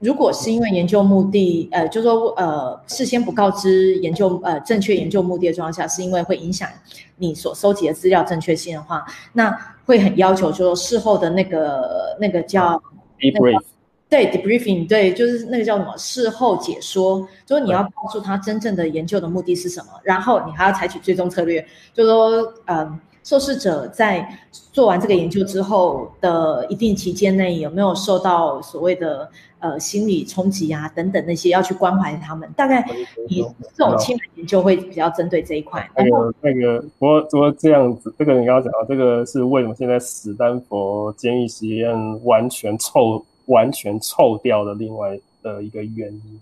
[0.00, 6.68] 如果是因为研究目的，呃，就说，呃，事先不告知研究，呃，正确研究目的的状况下，是因为会影响
[7.16, 9.50] 你所收集的资料正确性的话，那
[9.84, 12.80] 会很要求，就说事后的那个那个叫
[13.18, 13.60] debrief，
[14.08, 23.00] 对 debriefing，对，就是那个叫什么事后解说，就是你要告诉他真正的研究的目的是什么，然后你还要采取追踪策略，就是说，呃。
[23.28, 24.26] 受试者在
[24.72, 32.50] 做完这个研究之后的一定期间内，有没有受到所谓的呃心理冲击啊等等那些，要去关怀他们。
[32.56, 32.82] 大概
[33.28, 33.44] 以
[33.76, 35.86] 这种轻的研究会比较针对这一块。
[35.94, 46.40] 那个那个，不过不过这样子，这个你刚刚讲到，这个是为什么现在史丹佛监狱实验完全臭完全臭掉的另外的一个原因。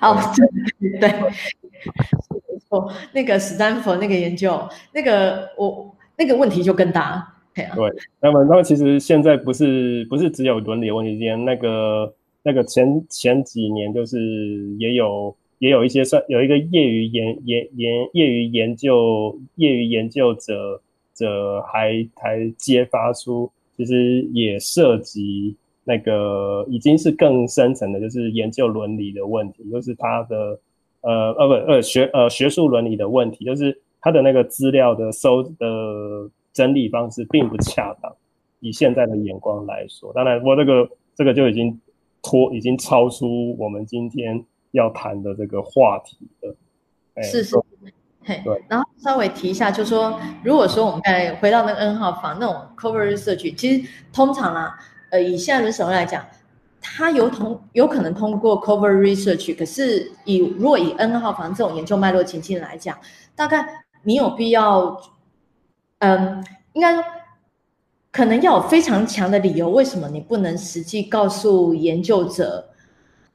[0.00, 0.16] 哦，
[0.78, 1.12] 对 对。
[2.70, 4.60] 哦，那个史丹佛那个研究，
[4.92, 7.90] 那个我那个问题就更大，对，对，
[8.20, 12.12] 那么那么其实现在不是不是只有伦理问题，连那个
[12.42, 14.18] 那个前前几年就是
[14.78, 20.80] 也有也有一些算有一个业余研研研业余研究业余研究者
[21.14, 30.56] 者还还揭发出，其实也涉及那个已经是更深层的，就是研究伦理的问题，就是他的
[31.02, 36.30] 呃呃不呃学呃学术伦理的问题，就是他的那个资料的收的。
[36.52, 38.12] 整理方式并不恰当，
[38.58, 41.80] 以现在的眼光来说，当然我这个这个就已经
[42.22, 46.52] 脱，已经超出我们今天要谈的这个话题了。
[47.22, 47.56] 是是，
[48.24, 48.60] 嘿，对。
[48.68, 54.74] 然后稍微提一下，就说，如果说我们再回到那个 N 号房那种 cover research，其实通常啊，
[55.10, 56.26] 呃，以现在的审核来讲，
[56.96, 62.98] 它有通有可能通过 cover research，可是以如果以 N 号房这种研究脉络情境来讲，
[63.36, 65.00] 大概你有必要。
[66.02, 66.96] 嗯，应该，
[68.10, 72.70] 可能要有非常强的理由，为什么你不能实际告诉研究者，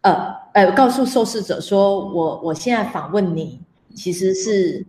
[0.02, 3.62] 呃呃，告诉受试者说，我我现在访问你，
[3.94, 4.84] 其实是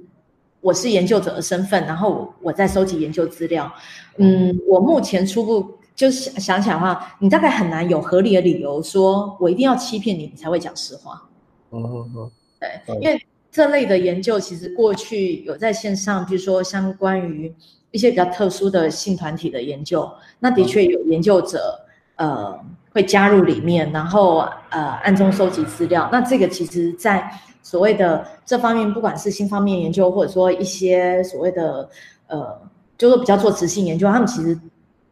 [0.62, 3.70] 我是研究者的身份，然后我我在收集研究资料。
[4.16, 11.20] 嗯，我目前初步就是想起来的话，你大概很难有合理的理由说我一定要欺骗你，你才会讲实话。
[11.70, 12.30] 哦哦哦，
[12.60, 13.20] 对，因为。
[13.48, 17.50] 这类的研究其实过去有在线上，比如说相关于
[17.90, 20.06] 一些比较特殊的性团体的研究，
[20.38, 21.80] 那的确有研究者
[22.16, 22.54] 呃
[22.92, 26.06] 会加入里面，然后呃暗中收集资料。
[26.12, 27.26] 那这个其实，在
[27.62, 31.88] 所谓的这方面，不管是性方面研究，或者说一些所谓的
[32.26, 32.60] 呃，
[32.98, 34.58] 就是比较做直性研究，他们其实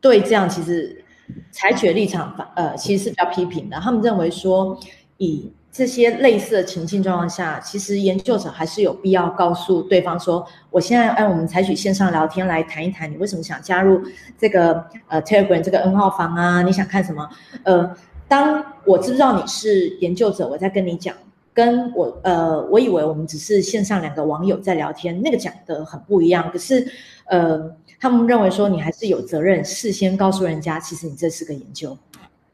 [0.05, 1.03] 对这样其实
[1.51, 3.81] 采取的立场呃其实是比较批评的。
[3.81, 4.79] 他们认为说
[5.17, 13.99] 以这些类似的情境状况下，其实研究者还是有必要告诉对方说：“我现在按我们采取线上聊天来谈一谈，你为什么想加入
[14.39, 16.61] 这个呃 Telegram 这个 N 号房啊？
[16.61, 17.27] 你想看什么？
[17.65, 17.97] 呃，
[18.29, 21.15] 当我知道你是研究者，我在跟你讲，
[21.55, 26.51] 跟我呃，我以为我们只是线上两个网友在聊天，那个讲的很不一样。
[26.53, 26.87] 可是
[27.25, 27.75] 呃，
[28.05, 31.97] 他们认为说你还是有责任事先告诉人家，其实你这是个研究。”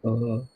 [0.03, 0.47] 嗯哼。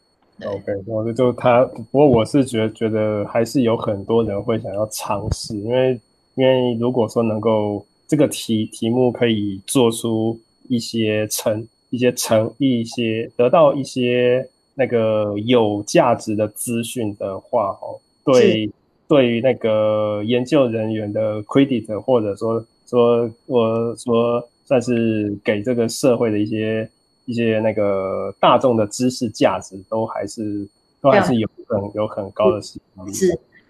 [0.45, 6.01] OK，我就他，不过我是觉得觉得还是有很多人会想要尝试，因为
[6.37, 10.39] 因为如果说能够这个题题目可以做出
[10.69, 18.71] 一些成一些成一些得到一些那个有价值的资讯的话，哦，对，
[19.09, 26.89] 对于那个研究人员的 credit，或者说说我说算是给这个社会的一些。
[27.27, 30.69] 一些那个大众的知识价值都还是
[31.01, 32.61] 都还是有很有很高的。
[32.61, 32.79] 是，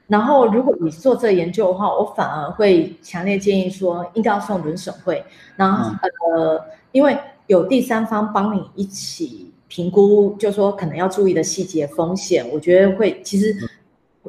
[0.08, 5.24] 然后如果你做这个研究的话，我反而会强烈建议说，应该要送轮审会。
[5.54, 7.16] 然后、嗯、呃，因为
[7.46, 13.54] 有第三方帮你一起评估，就说可能要注意的细节风险，我觉得会其实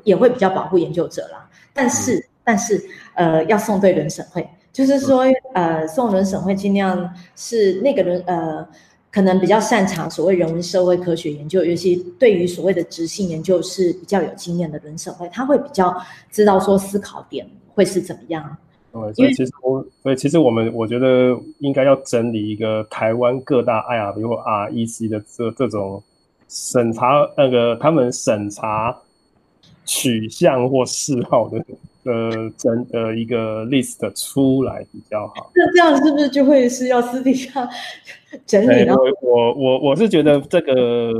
[0.04, 1.50] 也会比较保护研究者啦。
[1.74, 2.80] 但是、嗯、但是
[3.16, 5.24] 呃，要送对轮审会，就是说
[5.54, 8.68] 呃，送轮审会尽量是那个人呃。
[9.16, 15.96] 可能比较擅长所谓人文社会科学研究，尤其对于所谓的执性研究是比较有经验的人省会，他会比较
[16.30, 18.58] 知道说思考点会是怎么样。
[18.92, 26.04] 对，所以其实我，所以其实我们我觉得应该要整理一个台湾各大 IRB 或 REC 的这这种
[26.50, 28.98] 审查那个他们审查
[29.86, 31.64] 取向或嗜好的。
[32.06, 35.52] 呃，整的一个 list 出来比较好。
[35.56, 37.68] 那这样是不是就会是要私底下
[38.46, 38.94] 整理呢？
[38.96, 41.12] 我我我我是觉得这个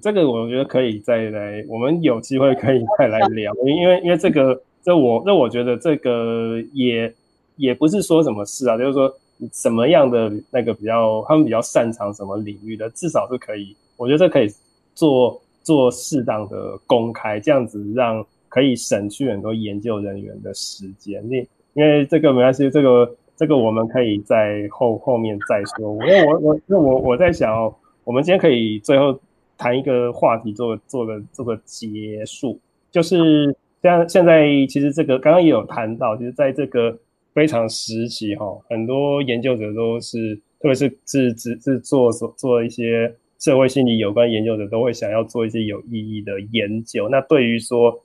[0.00, 3.52] 这个，我觉得可以再来，我们有机会可以再来聊。
[3.66, 7.12] 因为因为这个，这我那我觉得这个也
[7.56, 9.14] 也不是说什么事啊，就是说
[9.52, 14.50] 什么样的那个比较，他们比较擅长什么领域的，至少是可以，我觉得这可以
[14.94, 18.24] 做做适当的公开，这样子让。
[18.50, 25.92] 可以省去很多研究人员的时间，因因为这个没关系，这个这个我们可以在后后面再说。
[26.04, 27.72] 因为我我那我我在想哦，
[28.02, 29.16] 我们今天可以最后
[29.56, 32.58] 谈一个话题做，做个做个结束，
[32.90, 36.98] 就是像现在其实这个刚刚也有谈到，就是在这个
[37.32, 47.08] 非常时期哈，很多研究者都是，特别是是是是做做一些社会心理有关研究者，都会想要做一些有意义的研究。
[47.08, 47.96] 那对于说。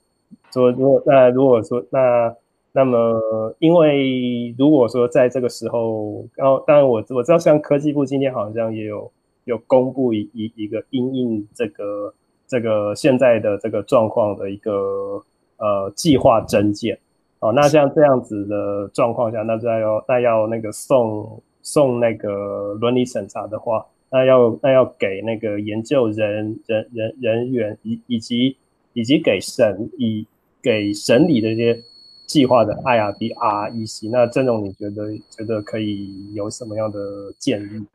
[0.56, 2.34] 说如果那如果说那
[2.72, 9.10] 那么，因为如果说在这个时候，然后当然我我知道，像科技部今天好像也有
[9.44, 12.12] 有公布一一一个因应这个
[12.46, 15.22] 这个现在的这个状况的一个
[15.58, 16.98] 呃计划征件
[17.40, 28.56] 哦，那像这样子的状况下，那就要那要那个送送那个伦理审查的话，那要那要给那个研究人人人人员以以及
[28.92, 30.26] 以及给审以
[30.66, 31.80] 给审理的一些
[32.26, 36.98] 计划的 IRB REC，那郑总你觉得觉得可以有什么样的
[37.38, 37.86] 建议？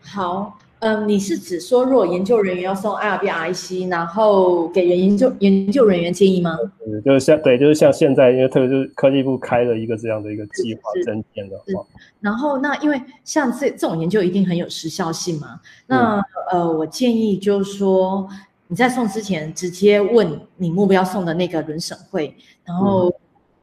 [0.00, 0.58] 好。
[0.80, 6.56] 嗯，你是指说，如果研究人员要送 IRB REC，然后给研究研究人员建议吗？
[6.86, 11.84] 嗯，就是像对，就是像现在，因为特别是科技部开了一个这样的一个计划，增建的话，
[12.20, 18.28] 然后那因为像这这种研究一定很有时效性嘛，那、嗯、呃，我建议就是说，
[18.68, 23.08] 你在送之前直接问你目标送的那个轮审会，然后。
[23.08, 23.12] 嗯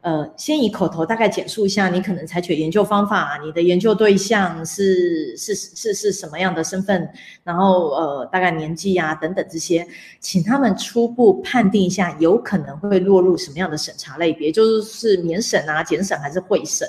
[0.05, 7.09] 呃，先以口头大概简述一下你可能采取研究方法，你的研究对象是是是是什么样的身份，
[7.43, 9.83] 然后呃大概年纪啊等等这些，
[10.19, 16.87] 请他们初步判定一下有可能会落入什么样的审查类别，就是免审啊、减审还是会审，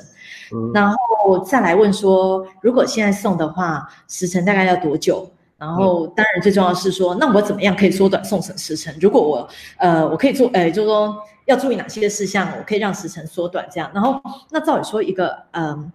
[0.55, 5.27] 嗯，然后再来问说，如果现在送的话，时程大概要多久？
[5.59, 8.94] 然后当然最重要的是说，那我怎么样可以缩短送审时程？
[9.00, 9.48] 如果我
[9.78, 11.16] 呃我可以做，哎，就是说。
[11.46, 12.50] 要注意哪些事项？
[12.59, 13.88] 我可以让时程缩短，这样。
[13.94, 15.92] 然后，那照理说，一个嗯，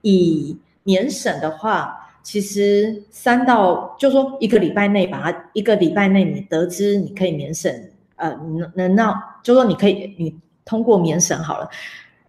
[0.00, 10.34] 以免审的话，其实三到，就是说一个礼拜内把它，一个礼拜内你得知你可以免审，呃，能能让，就是说你可以你
[10.64, 11.68] 通过免审好了，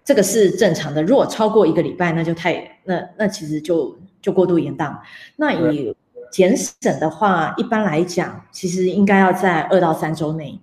[0.03, 1.01] 这个是正常的。
[1.01, 4.93] 如果超过一个礼拜，那就太，那那其实就就过度延宕。
[5.37, 5.95] 那以
[6.35, 10.59] 检审的话，一般来讲，其实应该要在二到三周内。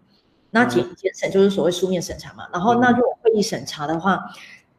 [0.50, 4.20] 那减减审就是所谓书面审查嘛，然后那如果会议审查的话，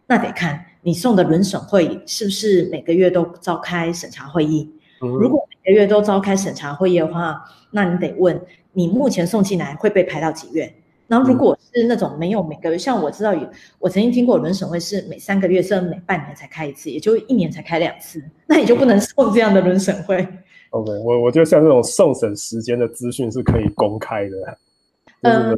[0.05, 4.71] 那得看你送的轮审会是不是每个月都召开审查会议。
[4.99, 8.39] 如果每个月都召开审查会议的话，那你得问
[8.73, 10.71] 你目前送进来会被排到几月？
[11.07, 20.27] 然后如果是那种没有每个月，像我知道有，我曾经听过轮审会是每三个月甚至每半年才开一次，也就一年才开两次，那你就不能送这样的轮审会。
[20.73, 24.57] OK，我我觉得像这种送审时间的资讯是可以公开的。
[25.21, 25.57] 嗯、呃，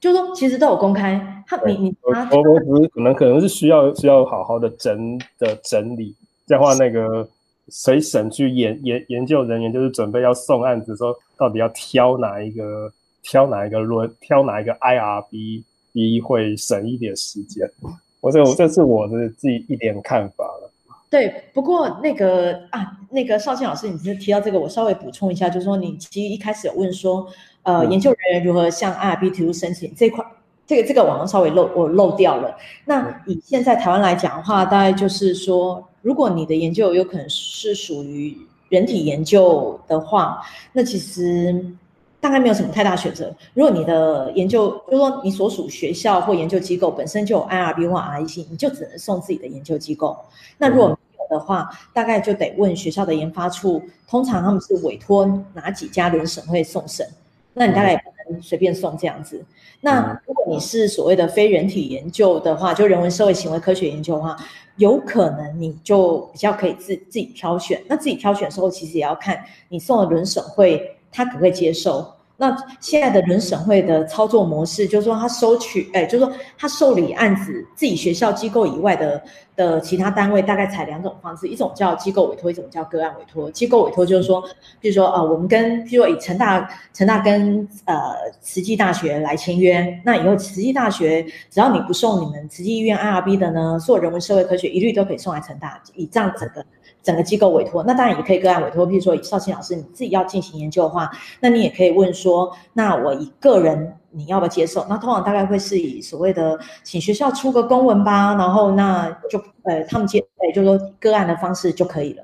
[0.00, 6.14] 就是说其实都有公开，他你你他，我我只是可能可能是需要需要好好的整的整理，
[6.46, 7.26] 这样的话那个
[7.68, 15.62] 随审去研研研究人员就是准备要送案子的时候，到底要挑哪一个挑哪一个轮挑哪一个 IRB
[15.94, 17.66] 一会省一点时间，
[18.20, 20.67] 我这我这是我的自己一点看法了。
[21.10, 27.26] 对，不过那个啊，那个绍庆老师，你是提到这个，我稍微补充一下，就是说你其实一开始有问说。
[27.64, 30.24] 呃，研究人员如何向 IRB 提出申请这块，
[30.66, 32.56] 这个这个网上稍微漏我漏掉了。
[32.86, 38.34] 那以现在台湾来讲的话，大概就是说，如果你的研究有可能是属于
[38.70, 40.40] 人体研究的话，
[40.72, 41.62] 那其实
[42.20, 43.34] 大概没有什么太大选择。
[43.54, 50.16] 如果你的研究，就是说你所属学校或研究机构本身就有 IRB 或 REC，你就只能送自己的研究机构。
[50.58, 50.94] 那如果没
[51.30, 57.06] 有的话，大概就得问学校的研发处，通常他们是委托哪几家轮审会送审。
[57.54, 59.44] 那你大概不能随便送这样子。
[59.80, 64.36] 那如果你是所谓的非人体研究的话，就人文社会行为科学研究的话，
[64.76, 67.82] 有可能你就比较可以自自己挑选。
[67.88, 72.14] 那自己挑选的时候，其实也要看你送的轮审会他可不可以接受。
[72.40, 79.20] 那现在的轮审会的操作模式，就是说他收取，哎，就是说他受理案子，自己学校机构以外的
[79.56, 83.50] 的其他单位，大概采两种方式，一种叫机构委托，一种叫个案委托。
[83.50, 84.40] 机构委托就是说，
[84.78, 96.64] 比如说呃，我们跟，譬如说以成大，成大跟呃慈济大学来签约，那以后慈济大学只要你不送你们慈济医院 IRB 的呢，所有人文社会科学一律都可以送来成大，以这样整个。
[97.08, 98.86] 整个机构委托，那当然也可以个案委托。
[98.86, 104.84] 譬如说，以绍庆老师你自己要进行研究的话，那你也可以问说，那我一个人你要不要接受？
[104.90, 112.22] 那通常大概会是以所谓的请学校出个公文吧，然后那就呃他们接，呃就是说个案的方式就可以了。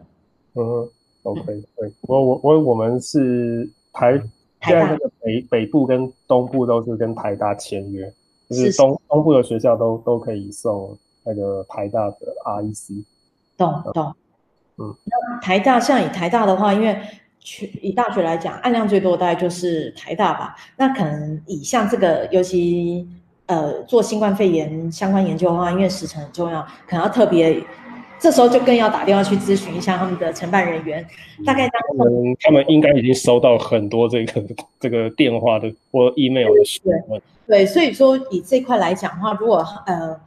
[0.57, 0.87] 嗯
[1.23, 4.19] ，OK，对，我我我我们是台
[4.61, 8.13] 台大的北北部跟东部都是跟台大签约，
[8.51, 13.03] 就是东东部的学校都都可以送那个台大的 REC。
[13.57, 14.15] 懂懂。
[14.79, 16.97] 嗯，那台大像以台大的话，因为
[17.81, 20.57] 以大学来讲，案量最多的大概就是台大吧。
[20.77, 23.07] 那可能以像这个，尤其
[23.47, 27.63] 呃做新冠肺炎相关研究的话，因为时程很重要，可能要特别，
[28.19, 31.07] 这时候就更要打电话去咨询一下他们的承办人员。
[31.47, 34.43] 大概他们他们应该已经收到很多这个
[34.81, 37.23] 这个电话的或 email 的询问。
[37.47, 40.19] 对，所以说以这块来讲的话，如果呃。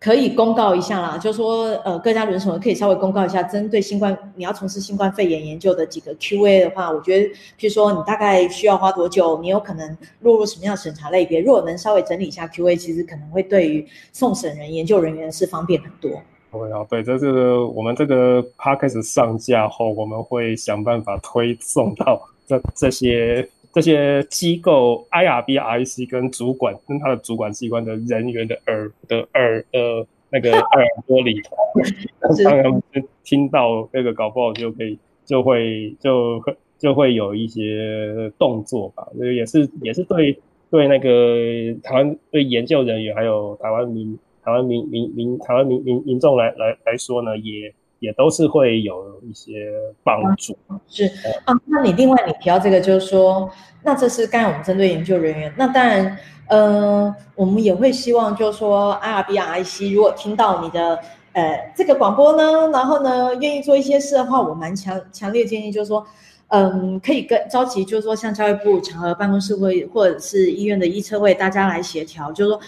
[0.00, 7.24] 可以公告一下啦，就是说，呃，各家轮审可以稍微公告一下，针对新冠，你要从事新冠肺炎研究的几个 Q&A 的话，我觉得，
[7.58, 16.10] 譬如说，你大概需要花多久，你有可能落入什么样的审查类别，如果能稍微整理一下 Q&A，其实可能会对于送审人、研究人员是方便很多。
[16.50, 23.46] 会啊，对，这是我们这个 podcast 上架后，我们会想办法推送到这这些
[23.78, 31.56] 这些机构 IRB、REC 跟主管跟他的主管机关的人员的耳的耳的那个耳朵里头，
[32.44, 32.82] 当然
[33.22, 40.38] 听到那个，搞不好就可以就会就会就会有一些动作吧，这个也是也是对。
[40.70, 49.70] 对那个台湾对研究人员，还有台湾民台湾民民民台湾民民民众来来来说呢，也也都是会有一些
[50.02, 50.56] 帮助。
[50.88, 51.04] 是
[51.44, 53.50] 啊，那你另外你提到这个，就是说，
[53.82, 56.18] 那这是刚才我们针对研究人员，那当然，
[56.48, 60.98] 呃，我们也会希望，就是说，IRB、REC 如果听到你的
[61.32, 66.06] 呃这个广播呢，然后呢，愿意做一些事的话，我蛮强强烈建议，就是说。
[66.50, 72.60] 嗯，可以跟召集，就是说像教育部常和办公室会，或者是医院的医策会，大家来协调，就是说，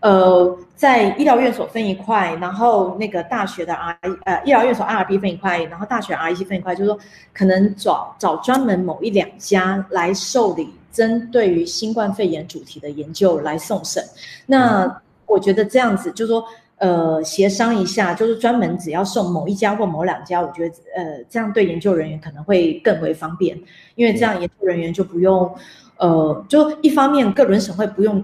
[0.00, 6.98] 呃，在医疗院所分一块，然后那个大学的 R 呃医疗院所 IRB 分一块，然后大学 REC 分一块，就是说
[7.32, 14.02] 可能找找专门某一两家来受理针对于新冠肺炎主题的研究来送审。
[14.46, 16.44] 那我觉得这样子，就是说。
[16.80, 23.60] 呃，协商一下，就是专门只要送某一家或某两家，我觉得呃，这样对研究人员可能会更为方便，
[23.96, 25.52] 因为这样研究人员就不用，
[25.96, 28.22] 呃，就一方面各轮审会不用。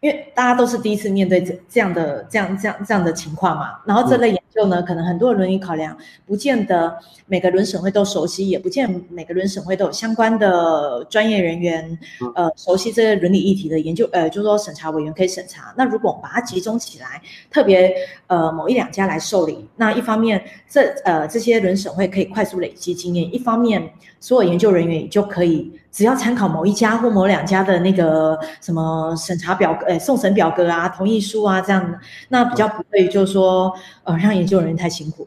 [0.00, 6.96] 因为大家都是第一次面对这这样的这样这样这样的情况嘛，然后这类研究呢，可能很多的伦理考量，不见得
[7.26, 11.98] 每个轮审会都熟悉，也不见每个轮审会都有相关的专业人员，
[12.36, 15.74] 呃，熟悉这些伦理议题的研究，呃，就是说审查委员可以审查。
[15.76, 17.20] 那如果我们把它集中起来，
[17.50, 17.92] 特别
[18.28, 23.90] 呃某一两家来受理，那一方面这呃这些轮审会可以快速累积经验，一方面
[24.20, 25.72] 所有研究人员也就可以。
[25.90, 33.72] 只要参考某一家或某两家的那个什么审查表格，诶，送审表格啊、同意书啊这样的，那比较不会就是说，
[34.04, 35.26] 呃，让研究人员太辛苦。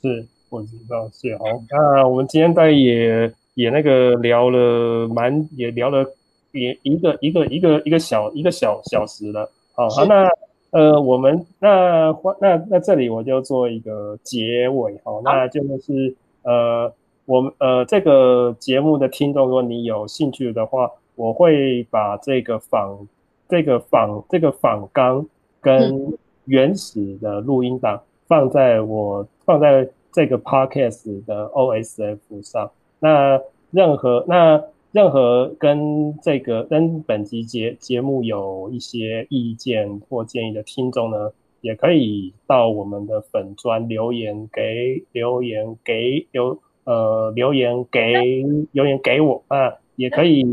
[0.00, 1.44] 是，我知道，是好。
[1.70, 6.04] 那我们今天在也也那个聊了蛮，也聊了
[6.52, 9.48] 也一个一个一个一个小一个小小时了。
[9.74, 10.28] 好，好，那
[10.70, 16.92] 呃，我们那那那这里我就做一个结尾，好，那就是呃。
[17.24, 23.06] 我们呃，这个节目的听众，如果你有兴趣的话，我会把这个仿、
[23.48, 25.24] 这个仿、这个仿纲
[25.60, 26.12] 跟
[26.46, 32.68] 原始的录音档放在我放在这个 podcast 的 OSF 上。
[32.98, 34.60] 那任何那
[34.90, 46.58] 任何跟这个跟本集节节目有一些意见或建议的听众呢，也可以到我们的粉专留言给留言给留。
[46.84, 50.44] 呃，留言给留言给我啊，也可以，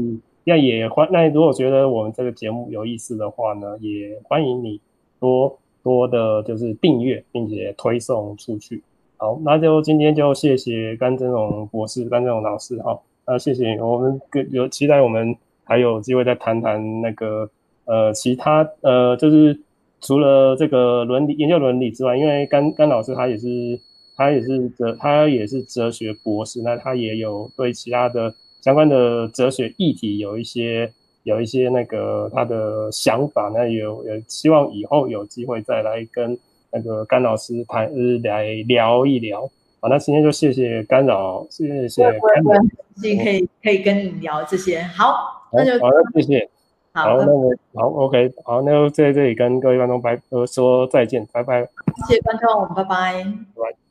[0.44, 1.10] 那也欢。
[1.12, 4.80] 那如果觉得我们这个节目有意思的话呢，也欢迎你
[5.20, 8.84] 多多的，就是订阅并且推送出去。
[9.18, 13.00] 好，那就今天就谢谢甘珍荣博士、甘珍荣老师哈。
[13.26, 14.22] 那谢谢我们
[14.52, 17.50] 有期待我们还有机会再谈谈那个
[17.86, 19.60] 呃其他呃，就是
[20.00, 23.80] 除了这个伦理研究伦理之外，因为甘甘老师他也是。
[24.20, 30.92] 他也是哲，他也是哲学博士，那他也有对其他的相关的哲学议题有一些
[31.24, 36.38] 有一些那个他的想法，那有也希望以后有机会再来跟
[36.70, 39.50] 那个甘老师谈，呃，来聊一聊。
[39.80, 42.14] 好，那今天就谢谢干扰，谢谢干
[42.44, 42.62] 扰，
[42.98, 46.50] 今天可以可以跟你聊这些，好，那就好，好，谢谢，
[46.92, 51.62] 好，好那我好，OK，好，那就在这里跟各位观众拜呃说再见，拜拜，
[52.10, 52.84] 谢谢观众，拜。
[52.84, 53.89] 拜，拜。